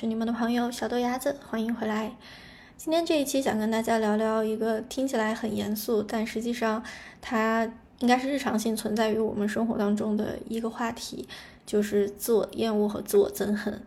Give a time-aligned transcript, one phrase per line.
[0.00, 2.12] 是你们的朋友小豆芽子，欢迎回来。
[2.78, 6.82] 今天这一期想跟大家聊聊一个听起来很严肃，但实际上
[7.20, 11.28] 它应该是日常性存在于我们生活当中的一个话题，
[11.66, 13.82] 就是自我厌恶和自我憎恨。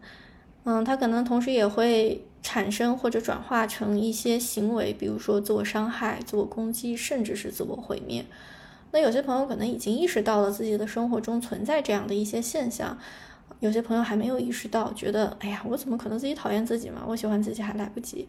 [0.66, 8.24] 嗯，它可能同时也会产生或者转化成一些行为，比如说自我伤害、自我攻击，甚至是自我毁灭。
[8.92, 13.00] 那有些朋友可能已经意识到了自己的生活中存在这样的一些现象。
[13.64, 17.02] 有些朋友还没有意识到，觉得哎呀，我怎么可能自己讨厌自己嘛？
[17.08, 18.28] 我喜欢自己还来不及。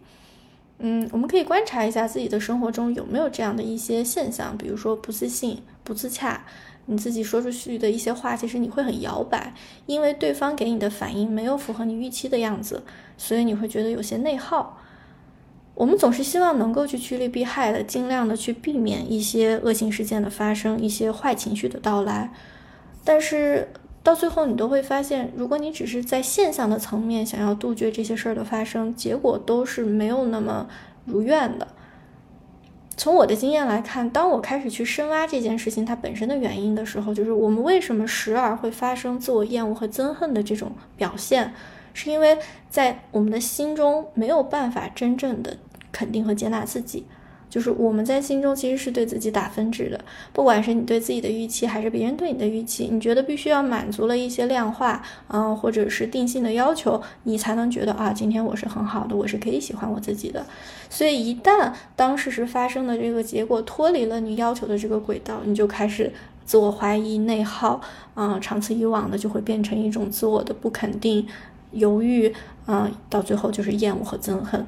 [0.78, 6.44] 嗯，我们可以观察一下自己的生活中有没有这样的一些现象，比如说不自信、不自洽，
[6.86, 9.52] 你自己说出去的一些话，其实你会很摇摆，
[9.86, 12.84] 因为对方给你的反应没有符合你预期的样子，
[13.19, 14.78] 所以你会觉得有些内耗。
[15.74, 22.32] 我们总是希望能够去趋利避害的，尽量的去避免一些恶性事件的发生，一些坏情绪的到来，
[23.02, 23.66] 但是。
[24.05, 30.69] 到最后，你都会发现，如果你只是在现象的层面想要杜绝这些事儿的发生，结果都是没有那么
[31.06, 31.66] 如愿的。
[32.97, 41.55] 从我的经验来看，当我开始去深挖这件事情它本身的原因的时候，就是我们为什么时而会发生自我厌恶和憎恨的这种表现，
[41.94, 42.38] 是因为
[42.69, 45.56] 在我们的心中没有办法真正的
[45.91, 47.06] 肯定和接纳自己。
[47.55, 60.44] 就是我们在心中其实是对自己打分制的，不管是你对自己的预期，还是别人对你的预期，你觉得必须要满足了一些量化，嗯，或者是定性的要求，你才能觉得啊，今天我是很好的，我是可以喜欢我自己的。
[60.91, 66.12] 所以一旦当事实发生的这个结果脱离了你要求的这个轨道，你就开始
[66.44, 67.81] 自我怀疑、内耗，
[68.16, 71.25] 嗯，长此以往的就会变成一种自我的不肯定、
[71.71, 72.34] 犹豫，
[72.66, 74.66] 嗯，到最后就是厌恶和憎恨。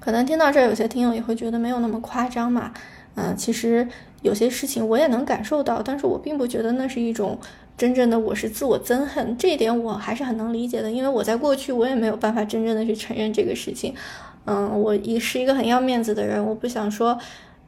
[0.00, 2.72] 可能听到这儿，有些听友也会觉得没有那么夸张嘛，
[3.14, 3.86] 嗯，其实
[4.22, 7.38] 有些事情我也能感受到，但是我并不觉得那是一种
[7.76, 13.94] 真正的我是自我憎恨，这一点我还是很能理解的，因为我在过去我也没有办法真正的去承认这个事情，
[14.46, 17.18] 嗯，我也是一个很要面子的人，我不想说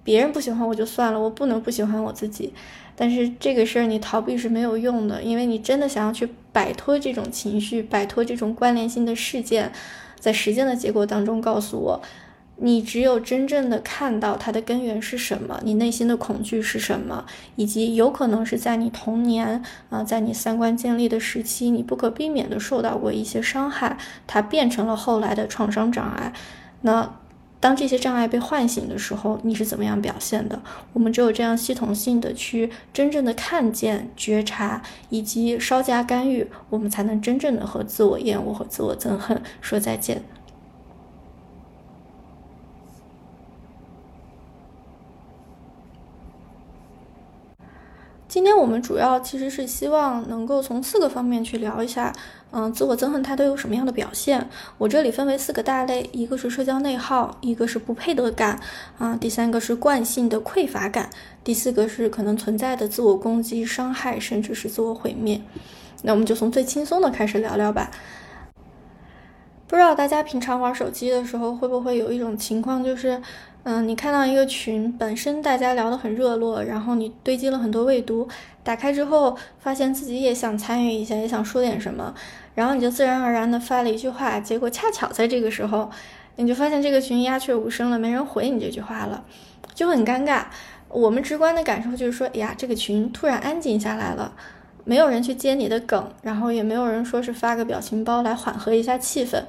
[0.02, 2.54] 别人不喜欢我就算了，我不能不喜欢我自己，
[2.96, 9.70] 但是这个事儿你逃避是没有用的，因为你真的想要去摆脱这种情绪，摆脱这种关联性的事件，
[10.18, 12.02] 在实践的结果当中告诉我。
[12.64, 26.32] 你只有真正的看到它的根源是什么，你内心的恐惧是什么，以及有可能是在你童年啊，在你三观建立的时期，你不可避免的受到过一些伤害，它变成了后来的创伤障碍。
[26.82, 27.16] 那
[27.58, 30.62] 当这些障碍被唤醒的时候，你是怎么样表现的？
[30.92, 40.22] 我们只有这样系统性的去真正的看见、觉察，以及稍加干预，我们才能真正的和自我厌恶和自我憎恨说再见。
[48.32, 52.10] 今天我们主要其实是希望能够从四个方面去聊一下，
[52.50, 54.48] 嗯，自我憎恨它都有什么样的表现？
[54.78, 58.58] 我这里分为四个大类，一个是社交内耗，一个是不配得感，
[58.96, 61.10] 啊，第三个是惯性的匮乏感，
[61.44, 65.38] 第四个是可能存在的自我攻击、伤害，甚至是自我毁灭。
[66.00, 67.90] 那我们就从最轻松的开始聊聊吧。
[69.72, 73.18] 不知道大家平常玩手机的时候会不会有一种情况，就是。
[73.64, 78.28] 嗯，你看到一个群，本身大家聊得很热络，然后你堆积了很多未读，
[78.62, 82.12] 打开之后发现自己也想参与一下，也想说点什么，
[82.54, 85.88] 然后你就自然而然的发了一句话，结果恰巧在这个时候，
[86.36, 89.24] 你就发现这个群鸦雀无声了，没人回你这句话了，
[89.72, 90.42] 就很尴尬。
[90.88, 94.34] 我们直观的感受就是说，哎呀，这个群突然安静下来了，
[94.84, 99.42] 没有人去接你的梗，然后也没有人说是发个表情包来缓和一下气氛。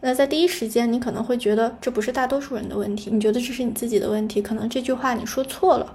[0.00, 5.94] 那在第一时间，你可能会觉得这不是大多数人的问题，你觉得这是你自己的问题，可能这句话你说错了，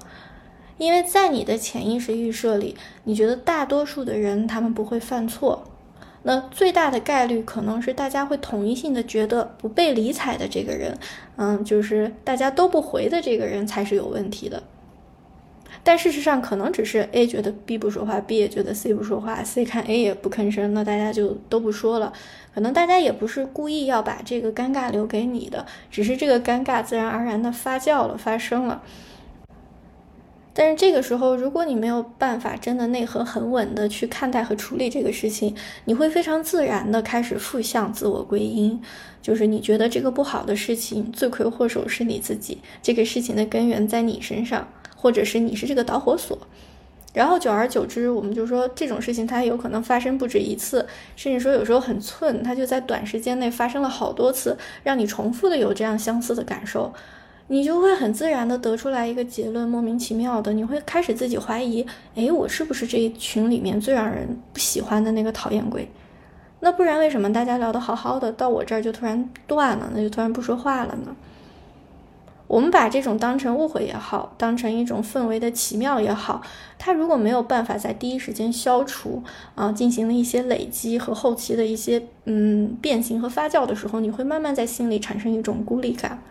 [0.78, 5.64] 因为在你的潜意识预设里，你觉得大多数的人他们不会犯错，
[6.24, 10.98] 那最大的概率可能是大家会统一性的觉得不被理睬的这个人，
[11.36, 14.64] 嗯，就是大家都不回的这个人才是有问题的。
[15.88, 22.12] 但事实上，可能只是 A 觉得 B 不说话，B 也觉得 C 不说话，C 看 A 也不吭声，那大家就都不说了。
[22.54, 28.84] 可能大家也不是故意要把这个尴尬留给你的，只是这个尴尬自然而然的发酵了，发生了。
[30.54, 35.56] 但是这个时候，如果你没有办法真的内核很稳的去看待和处理这个事情，
[35.86, 38.82] 你会非常自然的开始负向自我归因，
[39.22, 44.68] 就是你觉得这个不好的事情，罪魁祸首是你自己，这个事情的根源在你身上。
[44.98, 46.38] 或者是你是这个导火索，
[47.14, 50.86] 然后久而久之，我们就说这种事情它有可能发生不止一次，
[51.16, 56.92] 甚至说有时候很寸，它就在短时间内发生了好多次，让你重复的有这样相似的感受，
[57.48, 61.86] 你就会很自然的得出来一个结论，莫名其妙的，你会开始自己怀疑，
[62.16, 65.90] 哎，我是不是这一群里面最让人不喜欢的那个讨厌鬼？
[66.60, 71.16] 那不然为什么大家聊得好好的，到我这儿就突然断了，那就突然不说话了呢？
[72.48, 76.42] 我们把这种当成误会也好，当成一种氛围的奇妙也好，
[76.80, 79.22] 它如果没有办法在第一时间消除
[79.56, 86.22] 啊，进行了一些累积和后期的一些嗯变形和发酵的时候，你会慢慢在心里产生一种孤立感。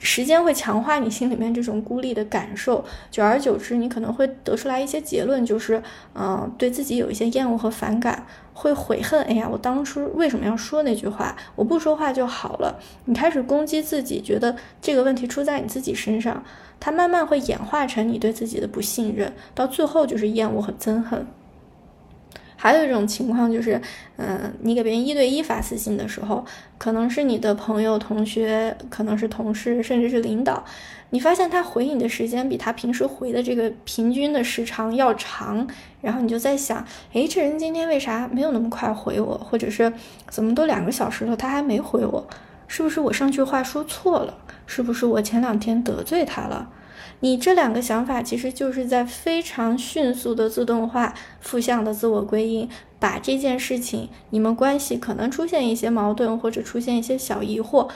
[0.00, 5.82] 时间会强化你心里面这种孤立的感受，久而久之，你可能会得出来一些结论，就是，
[6.14, 8.24] 嗯，对自己有一些厌恶和反感，
[8.58, 9.22] 会悔恨。
[9.22, 11.36] 哎呀，我当初为什么要说那句话？
[11.54, 12.76] 我不说话就好了。
[13.04, 16.42] 你开始攻击自己，觉得这个问题出在你自己身上，
[16.80, 21.24] 它慢慢会演化成你对自己的不信任，到最后就是厌恶和憎恨。
[22.60, 23.80] 还有一种情况就是，
[24.16, 26.44] 嗯，你给别人一对一发私信的时候，
[26.76, 30.64] 可能是你的朋友、同学，可能是同事，甚至是领导，
[31.10, 35.64] 你发现他回你的时间比他平时回的这个平均的时长要长，
[36.00, 39.38] 然后你就在想，哎，这人今天为啥没有那么快回我？
[39.38, 39.92] 或者是
[40.28, 42.26] 怎么都两个小时了，他还没回我？
[42.66, 44.36] 是不是我上句话说错了？
[44.66, 46.68] 是不是我前两天得罪他了？
[47.20, 52.68] 你这两个想法其实就是在非常迅速的自动化、负向的自我归因，
[53.00, 57.88] 把这件事情你们关系可能出现一些矛盾或者出现一些小疑惑，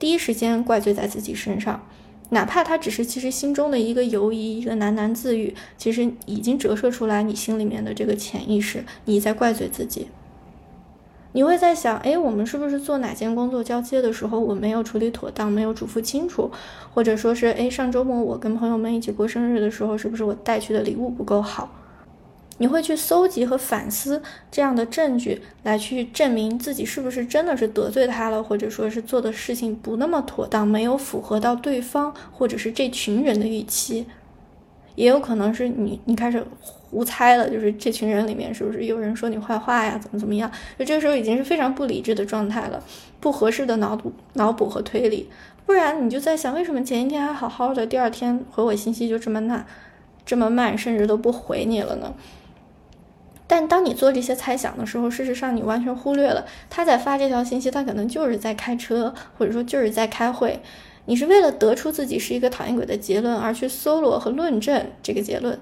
[0.00, 1.86] 第一时间怪罪在自己身上，
[2.30, 10.08] 哪怕他只是其实心中的一个犹疑、一个喃喃自语，其实已经折射出来你心里面的这个潜意识，你在怪罪自己。
[11.36, 16.50] 你会在想，哎，我们是不是做哪件工作交接的时候，我没有处理妥当，没有嘱咐清楚，
[16.94, 21.70] 或者说是，哎，上周末我跟朋友们一起过生日的时候，是不是我带去的礼物不够好？
[22.56, 34.06] 你会去搜集和反思这样的证据，来去证明自己是不是真的是得罪他了，或者说是做的事情不那么妥当，没有符合到对方或者是这群人的预期。
[34.96, 36.44] 也有可能是你，你开始
[36.90, 39.96] 胡猜了，就是这群人里面是不是有人说你坏话呀？
[40.02, 40.50] 怎么怎么样？
[40.78, 42.82] 就这个时候已经是非常不理智的状态了，
[43.20, 45.28] 不合适的脑补、脑补和推理。
[45.64, 49.66] 不然你就在想，为什么前一天还好好的，第二天回我信息就这么慢，
[50.24, 52.14] 这么慢，甚至都不回你了呢？
[53.48, 60.60] 但当你做这些猜想的时候，事实上你完全忽略了他在发这条信息，他可能就是在开车，或者说就是在开会。
[61.06, 65.58] 你是为了得出自己是一个讨厌鬼的结论而去搜罗和论证这个结论，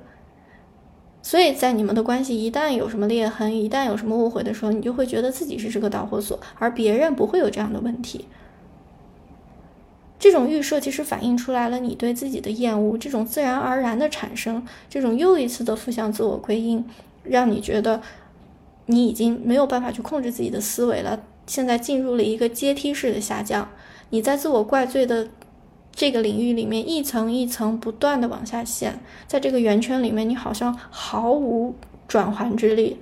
[1.23, 8.27] 所以在你们的关系一旦有什么裂痕，一旦有什么误会的时候，你就会觉得自己是这个导火索，而别人不会有这样的问题。
[10.19, 16.83] 这种预设其实反映出来了你对自己的厌恶，这种自然而然的产生，这种又一次的负向自我归因，
[17.23, 18.01] 让你觉得
[18.87, 23.69] 你已经没有办法去控制自己的思维了，现在进入了一个阶梯式的下降。
[24.15, 25.29] 你在自我怪罪的
[25.91, 31.75] 这个领域里面，一层一层不断的往下陷，在这个圆圈里面，你好像毫无
[32.07, 32.99] 转圜之力，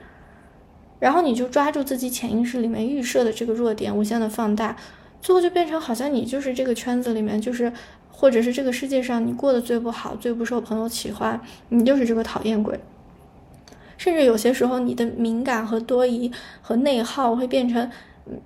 [0.99, 4.75] 然后你就抓住自己潜意识里面预设的这个弱点，无限的放大，
[5.21, 7.71] 最后就变成好像你就是这个圈子里面，就是
[8.11, 11.39] 或者是这个世界上你过得最不好、最不受朋友喜欢，
[11.69, 12.81] 你就是这个讨厌鬼。
[13.99, 17.91] 甚至有些时候，你的敏感和多疑和内耗会变成。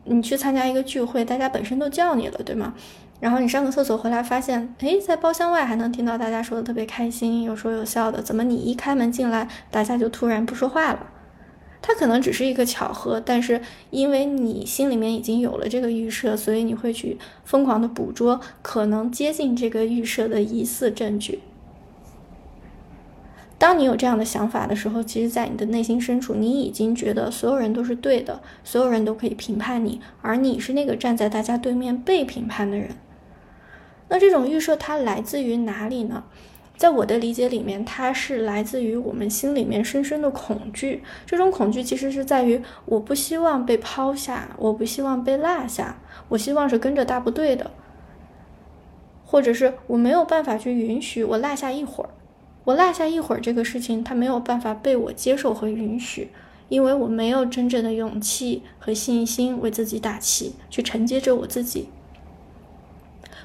[0.04, 2.75] 你去参加一个聚会，大家本身都叫你了，对吗？
[3.18, 11.06] 然后你上个厕所回来，发现，哎，在包厢外还能听到大家说的特别开心，有说有笑的，怎么你一开门进来，大家就突然不说话了？
[11.80, 21.40] 它可能只是一个巧合，但是因为你心里面已经有了这个预设，所以你会去疯狂的捕捉可能接近这个预设的疑似证据。
[23.58, 32.90] 当你有这样的想法的时候，其实，在你的内心深处，你已经觉得所有人都是对的，所有人都可以评判你，而你是那个站在大家对面被评判的人。
[34.08, 36.25] 那这种预设它来自于哪里呢？
[36.76, 41.02] 在我的理解里面，它是来自于我们心里面深深的恐惧。
[41.25, 45.96] 这种恐惧其实是在于，我不希望被抛下，我不希望被落下，
[46.28, 47.70] 我希望是跟着大部队的，
[49.25, 52.10] 或者是我没有办法去允许我落下一会儿。
[52.66, 56.32] 我落下一会儿这个事情，他没有办法被我接受和允许，
[56.68, 61.88] 因为我没有真正的勇气和信心为自己打气，去承接着我自己。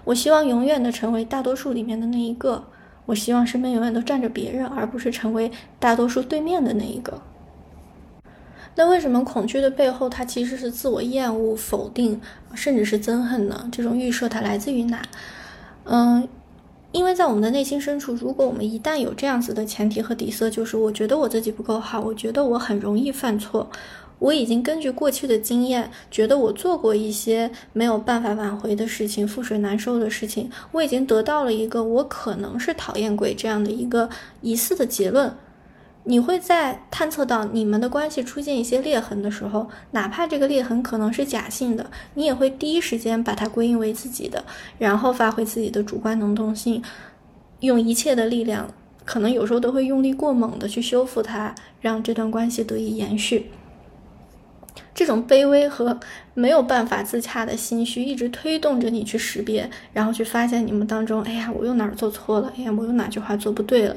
[0.05, 2.65] 我希望永远的成为大多数里面的那一个，
[3.05, 7.21] 我希望身边永远都站着别人，而不是成为大多数对面的那一个。
[8.73, 12.19] 那为什么恐惧的背后，它其实是自我厌恶、否定，
[12.55, 13.69] 甚至是憎恨呢？
[13.71, 15.03] 这种预设它来自于哪？
[15.83, 16.27] 嗯。
[16.91, 23.69] 因为在我们的内心深处，如果我们一旦有这样子的前提和底色，就是我觉得我自己不够好，我觉得我很容易犯错，
[24.19, 34.09] 我已经根据过去的经验，觉得我做过一些没有办法挽回的事情，覆水难收的事情，我已经得到了一个我可能是讨厌鬼这样的一个
[34.41, 35.33] 疑似的结论。
[36.03, 44.43] 你会在探测到你们的关系出现一些裂痕的时候，哪怕这个裂痕可能是假性的，你也会第一时间把它归因为自己的，
[44.79, 46.81] 然后发挥自己的主观能动性，
[47.59, 48.73] 用一切的力量，
[49.05, 53.51] 可能有时候都会用力过猛的去修复它，让这段关系得以延续。
[54.93, 55.99] 这种卑微和
[56.33, 62.51] 没有办法自洽的心虚，一直推动着你去识别，然后去发现你们当中，哎呀，我又哪儿做错了？
[62.57, 63.95] 哎呀，我又哪句话做不对了？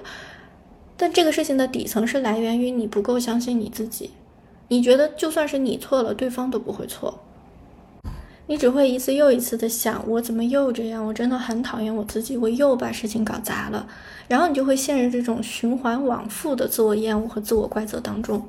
[0.97, 4.11] 但这个事情的底层是来源于你不够相信你自己，
[4.69, 7.21] 你觉得就算是你错了，对方都不会错，
[8.47, 11.05] 你只会一次又一次的想，我怎么又这样？
[11.05, 13.89] 我真的很讨厌我自己，我又把事情搞砸了，
[14.29, 18.47] 然后你就会陷入这种循环往复的自我厌恶和自我怪责当中。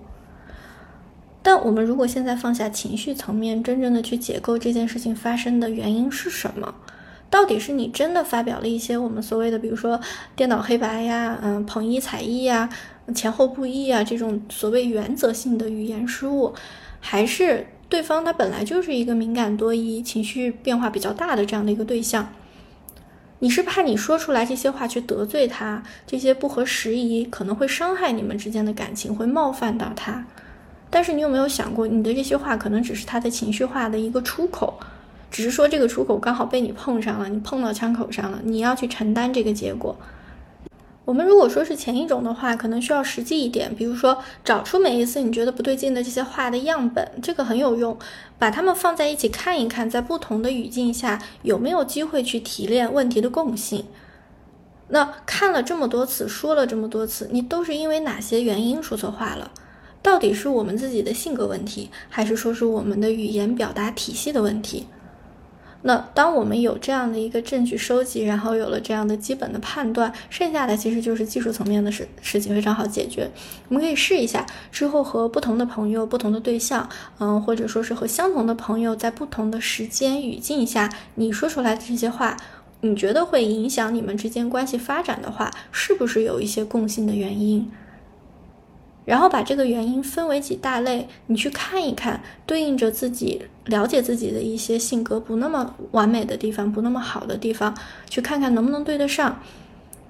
[1.42, 6.76] 但我们如果现在放下情绪层面，真正的去解构这件事情发生的原因是什么？
[7.30, 10.00] 到底是你真的发表了一些我们所谓的，比如说
[10.36, 12.70] 颠倒黑白呀，嗯，捧一踩一呀，
[13.14, 16.54] 前后不一啊，这种所谓原则性的语言失误，
[17.02, 22.30] 还是对方他本来就是一个敏感多疑、情绪变化比较大的这样的一个对象？
[23.40, 30.26] 你是怕你说出来这些话去得罪他，这些不合时宜，可能会伤害你们之间的感情，会冒犯到他。
[30.90, 34.80] 但是你有没有想过，你的这些话可能只是他的情绪化的一个出口？
[35.36, 39.94] 只是说这个出口刚好被你碰上了，你碰到枪口上了，你要去承担这个结果。
[41.04, 47.98] 我们如果说是前一种的话，可能需要实际一点，比如说找出每一次你觉得不对劲的这些话的样本，这个很有用，
[48.40, 53.84] 把它们放在一起看一看，在不同的语境下有没有机会去提炼问题的共性。
[54.88, 59.52] 那看了这么多次，说了这么多次，你都是因为哪些原因说错话了？
[60.02, 64.88] 到底是我们自己的性格问题，还是说是我们的语言表达体系的问题？
[65.88, 73.30] 那当我们有这样的一个证据收集，然后有了这样的基本的判断，剩下的其实就是技术层面的事事情，非常好解决。
[73.70, 76.90] 我们可以试一下，之后和不同的朋友、不同的对象，
[77.20, 82.36] 嗯，或者说是和相同的朋友，在不同的时间语境下，你说出来的这些话，
[82.82, 87.72] 你觉得会影响你们之间关系发展的话，是不是有一些共性的原因？
[89.06, 97.76] 然后把这个原因分为几大类，你去看一看，对应着自己了解自己的一些性格不那么完美的地方，不那么好的地方，
[98.10, 99.40] 去看看能不能对得上，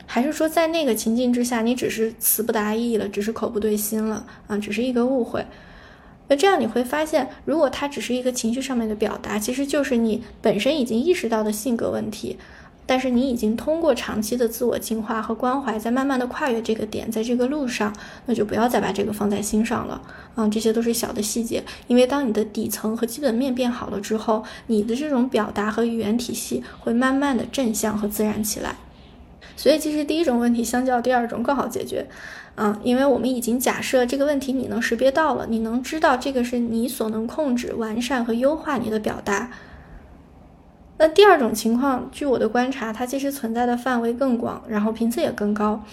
[0.06, 5.46] 还是说在那个情境之下，你只是词不达意了，只是口不对心了啊，只是一个误会。
[6.28, 12.38] 那这样你会发现，如果它只是一个情绪上面的表达，其实就是你本身已经意识到的性格问题。
[12.88, 17.92] 但是你已经通过长期的自我净化和关怀，在慢慢的跨越这个点，在这个路上，
[18.28, 20.02] 那就不要再把这个放在心上了。
[20.36, 28.76] 嗯，这些都是小的细节，因为当你的底层和基本面变好了之后，你的这种表达和语言体系会慢慢的正向和自然起来。
[29.58, 32.06] 所以其实第一种问题相较第二种更好解决，
[32.56, 39.50] 嗯，因为我们已经假设这个问题你能识别到了，你能知道这个是你所能控制、完善和优化你的表达。
[40.98, 45.84] 那第二种情况，据我的观察，它其实存在的范围更广，然后频次也更高。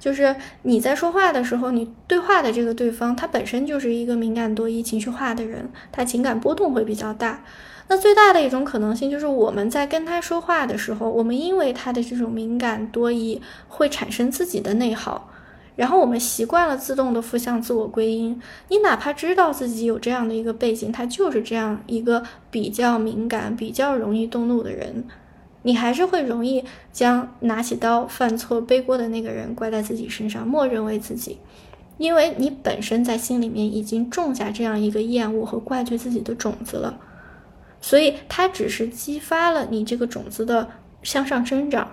[0.00, 7.42] 就是你在说话的时候，你对话的这个对方，他本身就是一个敏感多疑、情绪化的人，他情感波动会比较大。
[7.88, 15.30] 那最大的一种可能性，就是我们在跟他说话的时候，我们因为他的这种敏感多疑，会产生自己的内耗。
[15.78, 22.20] 然后我们习惯了自动的负向自我归因，你哪怕知道自己有这样的一个背景，他就是这样一个
[22.50, 25.04] 比较敏感、比较容易动怒的人，
[25.62, 31.38] 你还是会容易将拿起刀犯错背锅的那个人怪在自己身上，默认为自己，
[31.96, 36.98] 因为你本身在心里面已经种下这样一个厌恶和怪罪自己的种子了，
[37.80, 40.68] 所以它只是激发了你这个种子的
[41.04, 41.88] 向上生长。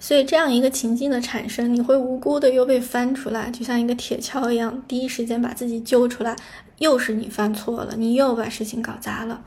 [0.00, 6.36] 所以这样一个情境的产生，你会无辜的又被翻出来，就像一个铁锹一样，第一时间把自己揪出来，
[6.78, 9.42] 又是你犯错了，你又把事情搞砸了。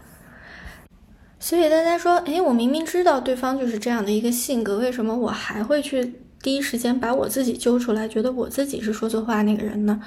[1.40, 10.02] 所以大家说，哎，我明明知道对方就是这样的一个性格，为什么我还会去第一时间把我自己揪出来，觉得我自己是说错话那个人呢？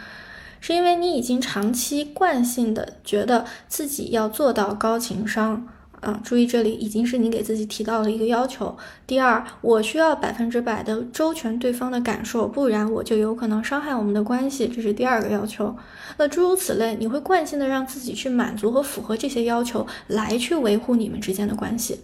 [0.60, 5.66] 是因为你已经长期惯性的觉得自己要做到高情商。
[6.04, 8.76] 啊，注意这里已经是你给自己提到了一个要求。
[9.06, 15.74] 第二，我需要百分之百的周全对方的感受，不然我就有可能伤害我们的关系，这是第二个要求。
[16.18, 22.00] 那诸如此类，你会惯性的让自己去满足和符合这些要求，来去维护你们之间的关系。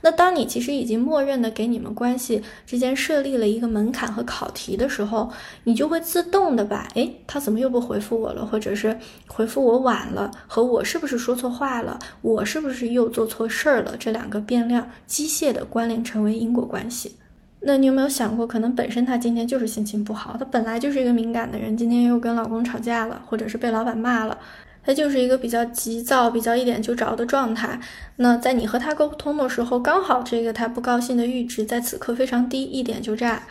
[0.00, 5.30] 那当你其实已经默认的给你们关系之间设立了一个门槛和考题的时候，
[5.64, 17.16] 你就会自动的把，哎，他怎么又不回复我了，或者是回复我晚了，和我是不是说错话了，我是不是又做错事儿了，这两个变量机械的关联成为因果关系。
[17.64, 24.36] 那你有没有想过，可能本身他今天就是心情不好，他本来就是一个敏感的人，今天又跟老公吵架了，或者是被老板骂了，
[24.84, 27.80] 他就是一个比较急躁、比较一点就着的状态。
[28.16, 33.46] 那在你和他沟通的时候，刚好这个他不高兴的阈值在此刻非常低，一点就炸。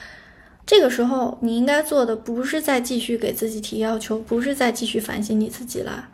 [0.65, 6.09] 这个时候，你应该做的不是再继续给自己提要求，不是再继续反省你自己了。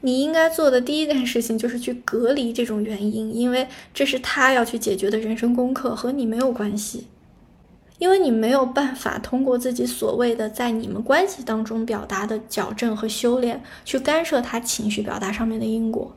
[0.00, 7.06] 你应该做的第一件事情就是去隔离这种原因，因为这是他要去解决的人生功课，和你没有关系。
[7.98, 16.14] 因为你没有办法通过自己所谓的在你们关系当中表达的矫正和修炼，去干涉他情绪表达上面的因果。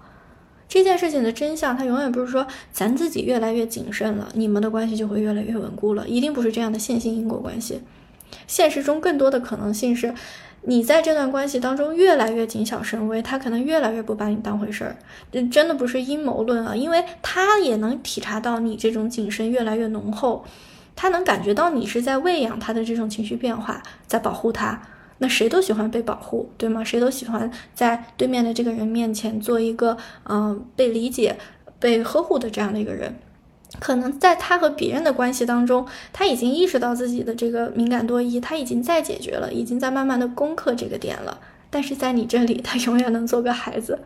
[0.69, 7.81] 这件事情的真相，它永远不是说咱自己越来越谨慎了，你们的关系就会越来越稳固了，一定不是这样的线性因果关系。
[8.47, 10.13] 现实中更多的可能性是。
[10.63, 14.95] 你在这段关系当中越来越谨小慎微，他可能越来越不把你当回事儿。
[15.49, 20.45] 真的不是阴谋论啊，因为他也能体察到你这种谨慎越来越浓厚，
[21.01, 24.79] 他能感觉到你是在喂养他的这种情绪变化，在保护他。
[25.17, 26.83] 那谁都喜欢被保护，对吗？
[26.83, 29.97] 谁都喜欢在对面的这个人面前做一个
[30.29, 31.39] 嗯被理解、
[31.79, 33.15] 被呵护的这样的一个人。
[33.79, 41.39] 可能在他和别人的关系当中，他已经意识到自己的这个敏感多疑，他已经在解决了，已经在慢慢的攻克这个点了。
[41.71, 43.97] 但是在你这里，他永远能做个孩子，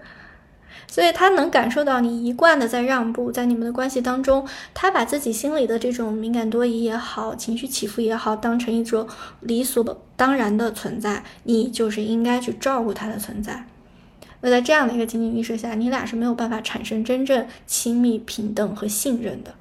[0.88, 9.08] 所以他能感受到你一贯的在让步，在你们的关系当中，他把自己心里的这种敏感多疑也好，情绪起伏也好，当成一种
[9.42, 13.66] 理所当然的存在，你就是应该去照顾他的存在。
[14.42, 19.56] 那在这样的一个情景预设下，你俩是没有办法产生真正亲密、平等和信任的。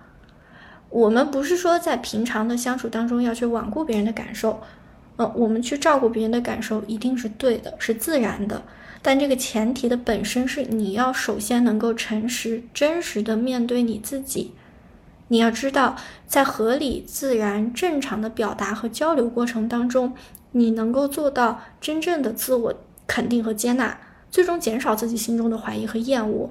[0.90, 4.60] 我们不是说在平常的相处当中要去罔顾别人的感受，
[5.16, 8.62] 呃，我们去照顾别人的感受一定是对的，是自然的。
[9.06, 14.52] 但这个前提的本身是你要首先能够诚实、真实的面对你自己。
[15.28, 20.14] 你要知道，在合理、自然、正常的表达和交流过程当中，
[20.52, 22.74] 你能够做到真正的自我
[23.06, 23.98] 肯定和接纳。
[24.30, 26.50] 最终减少自己心中的怀疑和厌恶，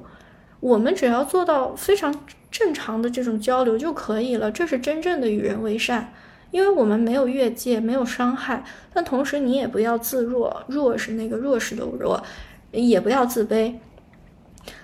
[0.59, 4.51] 我们只要做到非常正常的这种交流就可以了。
[4.51, 6.13] 这是真正的与人为善，
[6.53, 8.63] 因为我们没有越界，没有伤害。
[8.93, 12.23] 但同时，你也不要自弱，弱是那个弱势的弱，
[12.71, 13.73] 也不要自卑。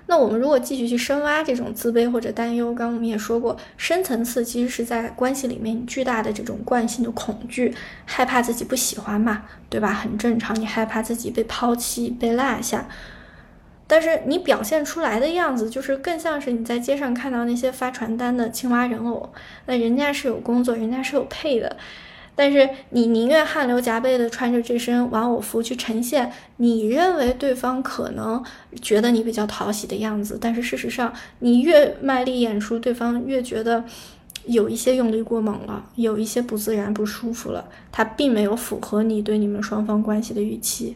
[0.08, 9.94] 那我们如果继续去深挖这种自卑或者担忧，刚刚我们也说过，深层次其实是在关系里面巨大的这种惯性的恐惧，害怕自己不喜欢嘛，对吧？
[9.94, 12.90] 很正常，你害怕自己被抛弃、被落下，
[13.90, 19.28] 但是你表现出来的样子，就是更像是你在街上看到那些发传单的青蛙人偶，
[19.66, 21.76] 那人家是有工作，人家是有配的。
[22.36, 28.42] 但是你宁愿汗流浃背的穿着这身玩偶服去呈现你认为对方可能
[28.80, 33.84] 觉得你比较讨喜的样子，但是事实上你越卖力演出，对方越觉得
[34.46, 40.96] 有一些用力过猛了，有一些不自然、不舒服了，他并没有符合你对你们双方关系的预期。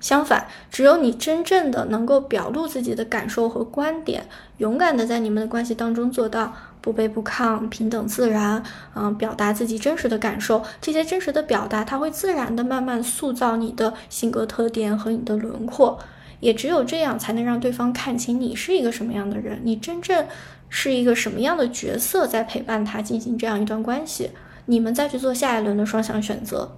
[0.00, 4.26] 相反，只有你真正的能够表露自己的感受和观点，
[4.58, 8.62] 勇敢的在你们的关系当中做到不卑不亢、平等自然，
[8.94, 15.98] 嗯，表达自己真实的感受，这些真实的表达，它会自然的慢慢塑造你的性格特点和你的轮廓。
[16.40, 20.26] 也只有这样，才能让对方看清你是一个什么样的人，你真正
[20.68, 24.32] 是一个什么样的角色，在陪伴他进行这样一段关系，
[24.66, 26.76] 你们再去做下一轮的双向选择。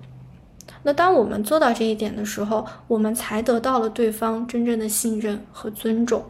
[0.83, 6.25] 那当我们做到这一点的时候，我们才得到了对方真正的信任和尊重。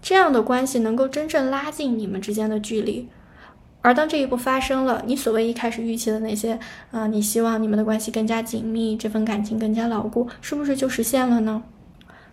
[0.00, 3.08] 这样的关系能够真正拉近你们之间的距离。
[3.82, 6.58] 而当这一步发生了，你所谓一开始预期的那些，
[6.90, 11.62] 啊，你希望你们的关系更加紧密，这份感情更加牢固，是不是就实现了呢？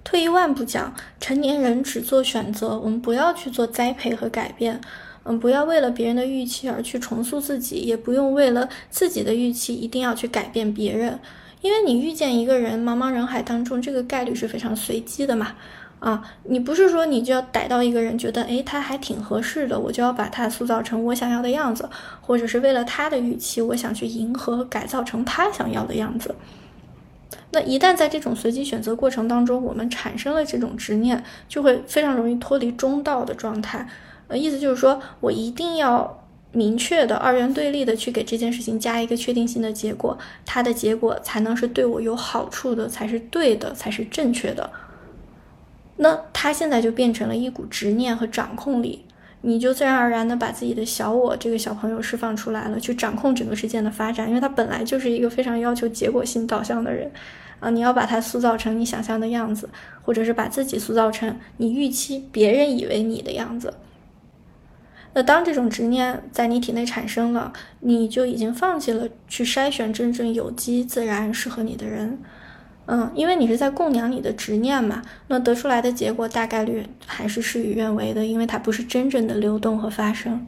[0.03, 4.81] 退一万步讲，成年人只做选择，我们不要去做栽培和改变。
[5.25, 11.19] 嗯，不要为了别人的预期而去重塑自己，也不用为了自己的预期一定要去改变别人，
[11.61, 15.55] 因为你遇见一个人，茫茫人海当中，这个概率是非常随机的嘛。
[15.99, 26.35] 啊，你不是说你就要逮到一个人，觉得诶他还挺合适的，我就要把他塑造成我想要的样子，或者是为了他的预期，我想去迎合改造成他想要的样子。
[27.51, 33.87] 那一旦在这种随机选择过程当中，我们产生了这种执念，就会非常容易脱离中道的状态。
[34.27, 44.69] 呃，意思就是说，我一定要明确的二元对立的去给这件事情加一个确定性的结果，它的结果才能是对我有好处的，才是对的，才是正确的。
[45.97, 49.05] 那他现在就变成了一股执念和掌控力，
[49.41, 57.11] 你就自然而然的把自己的小我这个小朋友释放出来了，去掌控整个事件的发展，因为他本来就是一个非常要求结果性导向的人
[57.59, 59.69] 啊，你要把他塑造成你想象的样子，
[60.01, 63.73] 或者是把自己塑造成你预期别人以为你的样子。
[65.13, 72.17] 那当这种执念在你体内产生了，你就已经放弃了去筛选真正有机、自然、适合你的人。
[72.85, 80.45] 嗯，因为你是在供养你的执念嘛，那得出来的结果大概率还是事与愿违的，因为它不是真正的流动和发生。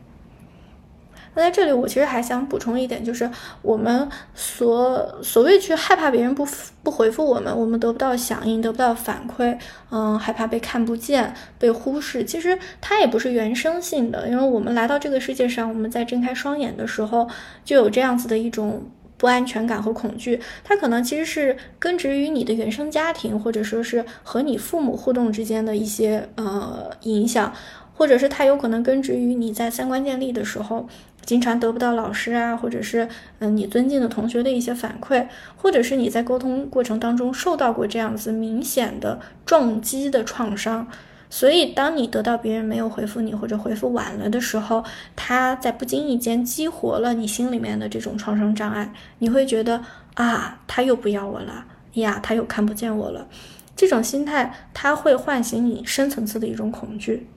[1.36, 3.30] 那在这里，我其实还想补充一点，就是
[3.62, 6.48] 我们所所谓去害怕别人不
[6.82, 9.58] 不回复我们，我们得不到响应，得不到反馈，
[9.92, 17.28] 嗯，害怕被看不见、被忽视，其实它也不是原生性的，因为我们来到这个世界上，我们在睁开双眼的时候，
[17.64, 18.84] 就有这样子的一种。
[19.18, 27.54] 不安全感和恐惧，它可能其实是根植于你的原生家庭，或者说是和你父母互动之间的一些呃影响，
[27.96, 30.86] 或者是它有可能根植于你在三观建立的时候，
[31.26, 33.10] 经常得不到老师啊，或者是
[33.40, 40.88] 嗯你尊敬的同学的一些反馈，或者是你在沟通过程当中受到过这样子明显的撞击的创伤。
[41.28, 44.84] 所以，当你得到别人没有回复你或者回复晚了的时候，
[45.16, 48.94] 他在不经意间激活了你心里面的这种创伤障碍。
[49.18, 49.84] 你会觉得
[50.14, 53.28] 啊，他又不要我了呀，他又看不见我了。
[53.76, 57.28] 这种心态，它会唤醒你深层次的一种恐惧。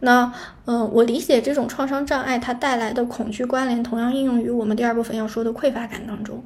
[0.00, 0.32] 那，
[0.66, 6.44] 嗯，我理解这种创伤障碍它带来的恐惧关联，同样应用于我们第二部分要说的匮乏感当中。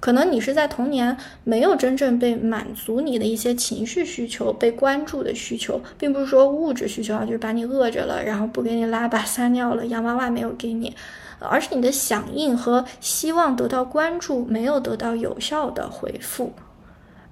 [0.00, 1.14] 可能你是在童年
[1.44, 10.96] 没有真正被满足你的一些情绪需求、被关注的需求，并不是说物质需求啊，就是把你饿着了，然后不给你拉粑撒尿了，洋娃娃没有给你，
[11.38, 16.54] 而是你的响应和希望得到关注没有得到有效的回复，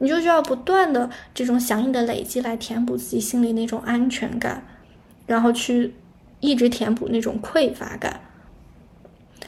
[0.01, 4.63] 你就需要不断的这种响应的累积来填补自己心里那种安全感，
[5.29, 5.95] 然后去
[6.41, 8.21] 一直填补那种匮乏感。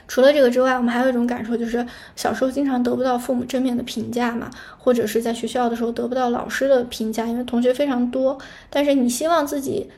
[0.06, 8.36] 除了这个之外，我们还有一种感受，就是小时候经常得不到父母正面的评价嘛，或者是在学校的时候得不到老师的评价，因为同学非常多。
[8.68, 9.88] 但是你希望自己，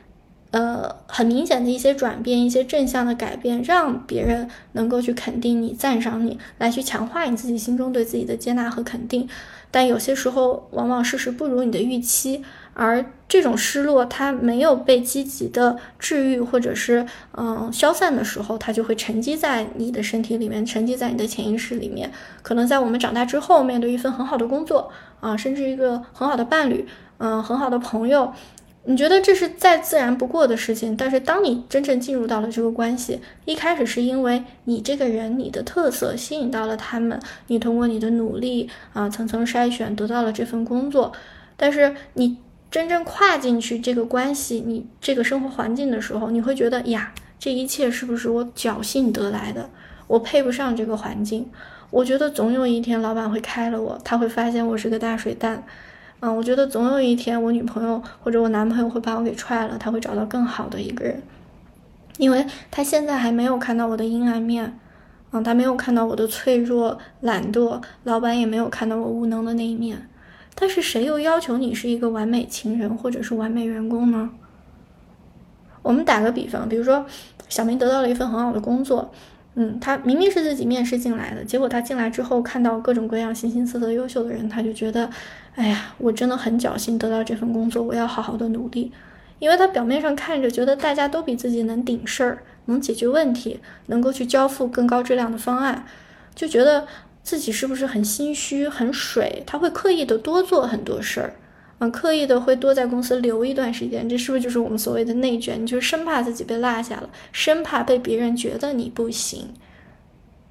[0.51, 9.27] 呃，很明显的一些转变，一些正向的改变，让别人能够去肯定你、赞赏你，来去强化你自己心中对自己的接纳和肯定。
[9.71, 12.43] 但有些时候，往往事实不如你的预期。
[12.73, 17.05] 而这种失落，它没有被积极的治愈，或者是
[17.37, 22.11] 嗯消散的时候，它就会沉积在你的身体里面，沉积在你的潜意识里面。
[22.41, 28.31] 可能在我们长大之后，面对一份很好的工作啊，甚至一个很好的伴侣，嗯，很好的朋友，
[28.85, 30.95] 你觉得这是再自然不过的事情。
[30.95, 41.11] 但是当你真正进入到了这个关系，一开始是因为你这个人你的特色吸引到了他们，你通过你的努力啊层层筛选得到了这份工作，
[41.57, 42.37] 但是你。
[42.73, 49.69] 真正跨进去这个关系，你这个生活环境的时候，你会觉得呀，这一切是不是我侥幸得来的？
[50.07, 51.47] 我配不上这个环境。
[51.91, 55.63] 我觉得总有一天老板会开了我，他会发现我是个大水蛋。
[56.21, 61.21] 嗯，我觉得总有一天我女朋友或者我男朋友会把我给踹了，他会找到更好的一个人，
[62.17, 64.79] 因为他现在还没有看到我的阴暗面，
[65.31, 70.09] 嗯，他没有看到我的脆弱、懒惰，老板也没有看到我无能的那一面。
[70.55, 74.29] 但是谁又要求你是一个完美情人或者是完美员工呢？
[75.81, 77.05] 我们打个比方，比如说
[77.49, 79.11] 小明得到了一份很好的工作，
[79.55, 85.09] 嗯，他明明是自己面试进来的，结果他进来之后看到各种各样形形色色优秀的人，他就觉得，
[85.55, 88.91] 哎呀，我真的很侥幸得到这份工作，我要好好的努力，
[89.39, 95.85] 因为他表面上看着觉得大家都比自己能顶事儿，能解决问题，能够去交付更高质量的方案，
[96.35, 96.87] 就觉得。
[97.23, 99.41] 自己是不是很心虚、很水？
[99.47, 101.33] 他会刻意的多做很多事儿，
[101.79, 104.07] 嗯，刻意的会多在公司留一段时间。
[104.07, 105.61] 这是不是就是我们所谓的内卷？
[105.61, 109.53] 你就生怕自己被落下了，生怕被别人觉得你不行。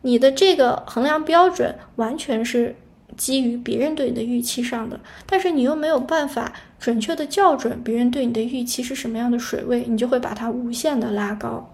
[0.01, 2.75] 你的这个衡量标准完全是
[3.17, 11.72] 基于别人对你的预期上的，但是你又没有办法准确的校准别人对你的预期是什么样的水位，你就会把它无限的拉高。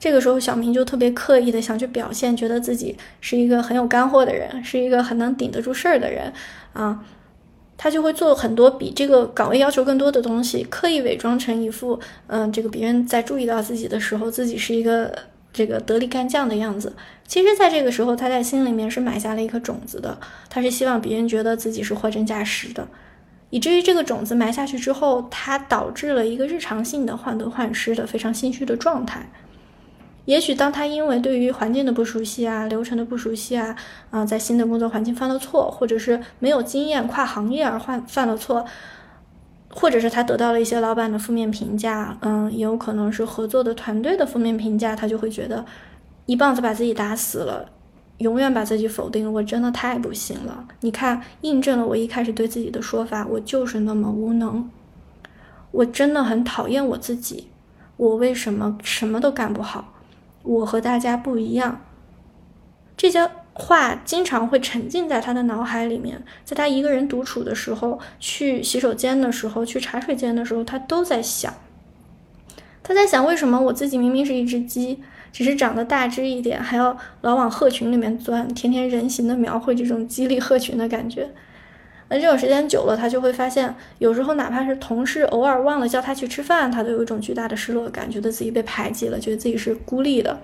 [0.00, 6.32] 这个时候，小明就特别刻意的想去表现，觉得自己是一个很有干货的人，是一个很能顶得住事儿的人，
[6.72, 7.04] 啊，
[7.76, 15.12] 他就会做很多比这个岗位要求更多的东西，刻意伪装成一副，嗯，这个别人在注意到自己的时候，自己是一个
[15.52, 16.92] 这个得力干将的样子。
[17.26, 22.86] 其实，在这个时候，他在心里面是埋下了一颗种子的，他是希望别人觉得自己是货真价实的，
[23.50, 29.28] 以至于这个种子埋下去之后，它导致了一个日常性的患得患失的非常心虚的状态。
[30.28, 33.74] 也许当他因为对于环境的不熟悉啊、流程的不熟悉啊，
[34.10, 38.62] 啊，在新的工作环境犯了错，或者是没有经验跨行业而犯犯了错，
[39.70, 45.64] 或者是他得到了一些老板的负面评价，嗯，也有可能是合作的团队的负面评价，他就会觉得
[46.26, 47.70] 一棒子把自己打死了，
[48.18, 49.32] 永远把自己否定。
[49.32, 54.68] 我真的太不行了，你看，印证了我一开始对自己的说法，我就是那么无能。
[55.70, 57.48] 我真的很讨厌我自己，
[57.96, 59.94] 我为什么什么都干不好？
[60.42, 61.80] 我和大家不一样。
[62.96, 71.54] 这些话经常会沉浸在他的脑海里面，在他一个人独处的时候，去洗手间的时候，去茶水间的时候，他都在想。
[72.82, 81.30] 他在想，为什么我自己明明是一只鸡，只是长得大只一点，还要老往鹤群里面钻，天天人形的描绘这种鸡立鹤群的感觉。
[82.10, 90.40] 那这种时间久了，他就会发现，有时候哪怕是同事偶尔忘了叫他去吃饭，他都有一种巨大的失落感，觉得自己被排挤了，觉得自己是孤立的。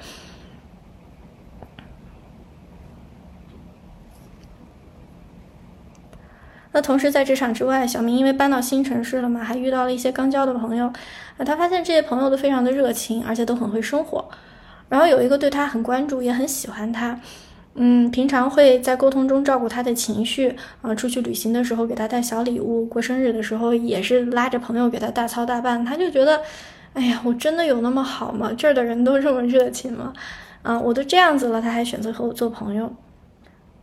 [6.73, 10.87] 那同时在职场之外，小明因为搬到新城市了嘛，还遇到了一些刚交的朋友。
[10.87, 14.29] 啊，他发现这些朋友都非常的热情，而且都很会生活。
[14.89, 17.19] 然后有一个对他很关注，也很喜欢他。
[17.77, 25.85] 嗯，平常会在沟通中照顾他的情绪啊，出去旅行的时候给他带小礼物，过生日的时候也是拉着朋友给他大操大办。
[25.85, 26.41] 他就觉得，
[26.93, 28.53] 哎呀，我真的有那么好吗？
[28.57, 30.13] 这儿的人都这么热情吗？
[30.63, 32.95] 啊，我都这样子了，他还选择和我做朋友。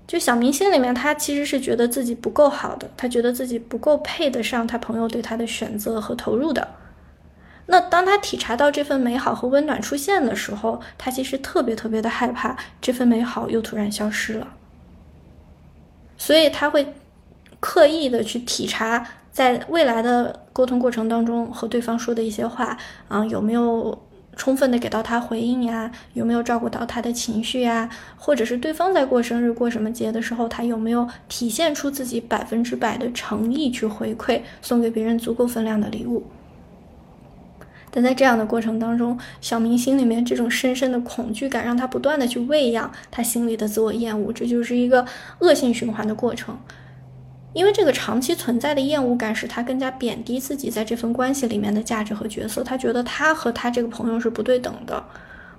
[0.07, 6.65] 就小明心里面，他其实是觉得自己不够好的，他觉得自己不够配得上他朋友对他的选择和投入的。
[7.71, 14.55] 那当他体察到这份美好和温暖出现的时候，他其实特别特别的害怕这份美好又突然消失了，
[16.17, 16.93] 所以他会
[17.61, 23.97] 刻意的去体察在未来的沟通过程当中和对方说的一些话啊，有没有
[24.35, 25.89] 充分的给到他回应呀？
[26.13, 27.89] 有没有照顾到他的情绪呀？
[28.17, 36.25] 或者是对方在过生日、过什么节的时候，他有没有体现出自己百分之百的诚意去回馈，送给别人足够分量的礼物？
[37.91, 45.05] 但在这样的过程当中，小明心里面这种深深的恐惧感，让他不断的去喂养他心里的自我厌恶，这就是一个
[45.39, 46.57] 恶性循环的过程。
[47.53, 52.63] 因为这个长期存在的厌恶感，使他更加贬低自己在这份关系里面的价值和角色。
[52.63, 55.03] 他觉得他和他这个朋友是不对等的，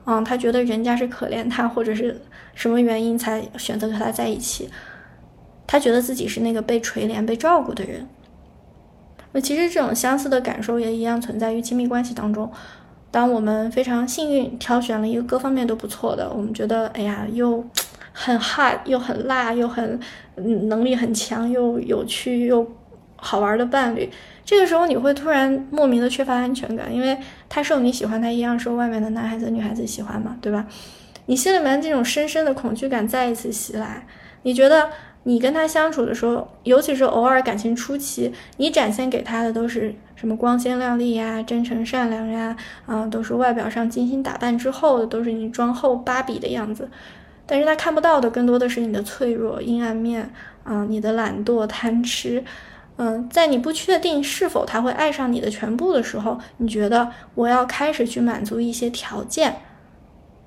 [0.07, 2.19] 嗯，他觉得人家是可怜他，或者是
[2.55, 4.71] 什么原因才选择和他在一起。
[5.67, 8.09] 他觉得自己是那个被垂怜、被照顾的人。
[9.33, 12.51] 那其实这种相似的感受也一样存在于亲密关系当中。
[13.11, 17.63] 当我们非常幸运挑选了一个各方面都不错的，我们觉得哎呀，又
[18.13, 20.01] 很 hot，又很辣，又很
[20.37, 22.67] 能力很强，又有趣又
[23.17, 24.11] 好玩的伴侣，
[24.45, 27.19] 这个时候你会突然莫名的缺乏安全感，因为
[27.49, 30.67] 他受你喜欢，他一样受外面的男孩子、女孩子喜欢嘛，对吧？
[31.27, 34.07] 你心里面这种深深的恐惧感再一次袭来，
[34.43, 34.89] 你觉得？
[35.25, 42.57] 你跟他相处的时候，尤其是偶尔感情初期，你展现给他的都是什么光鲜亮丽呀、真诚善良呀，
[42.87, 46.89] 啊，都是外表上精心打扮之后的，都是你妆后芭比的样子。
[47.47, 50.31] 但是他看不到的，更多的是你的脆弱、阴暗面
[50.65, 52.43] 啊，你的懒惰、贪吃。
[52.97, 59.57] 嗯，在你不确定是否他会爱上你的全部的时候，你觉得我要开始去满足一些条件，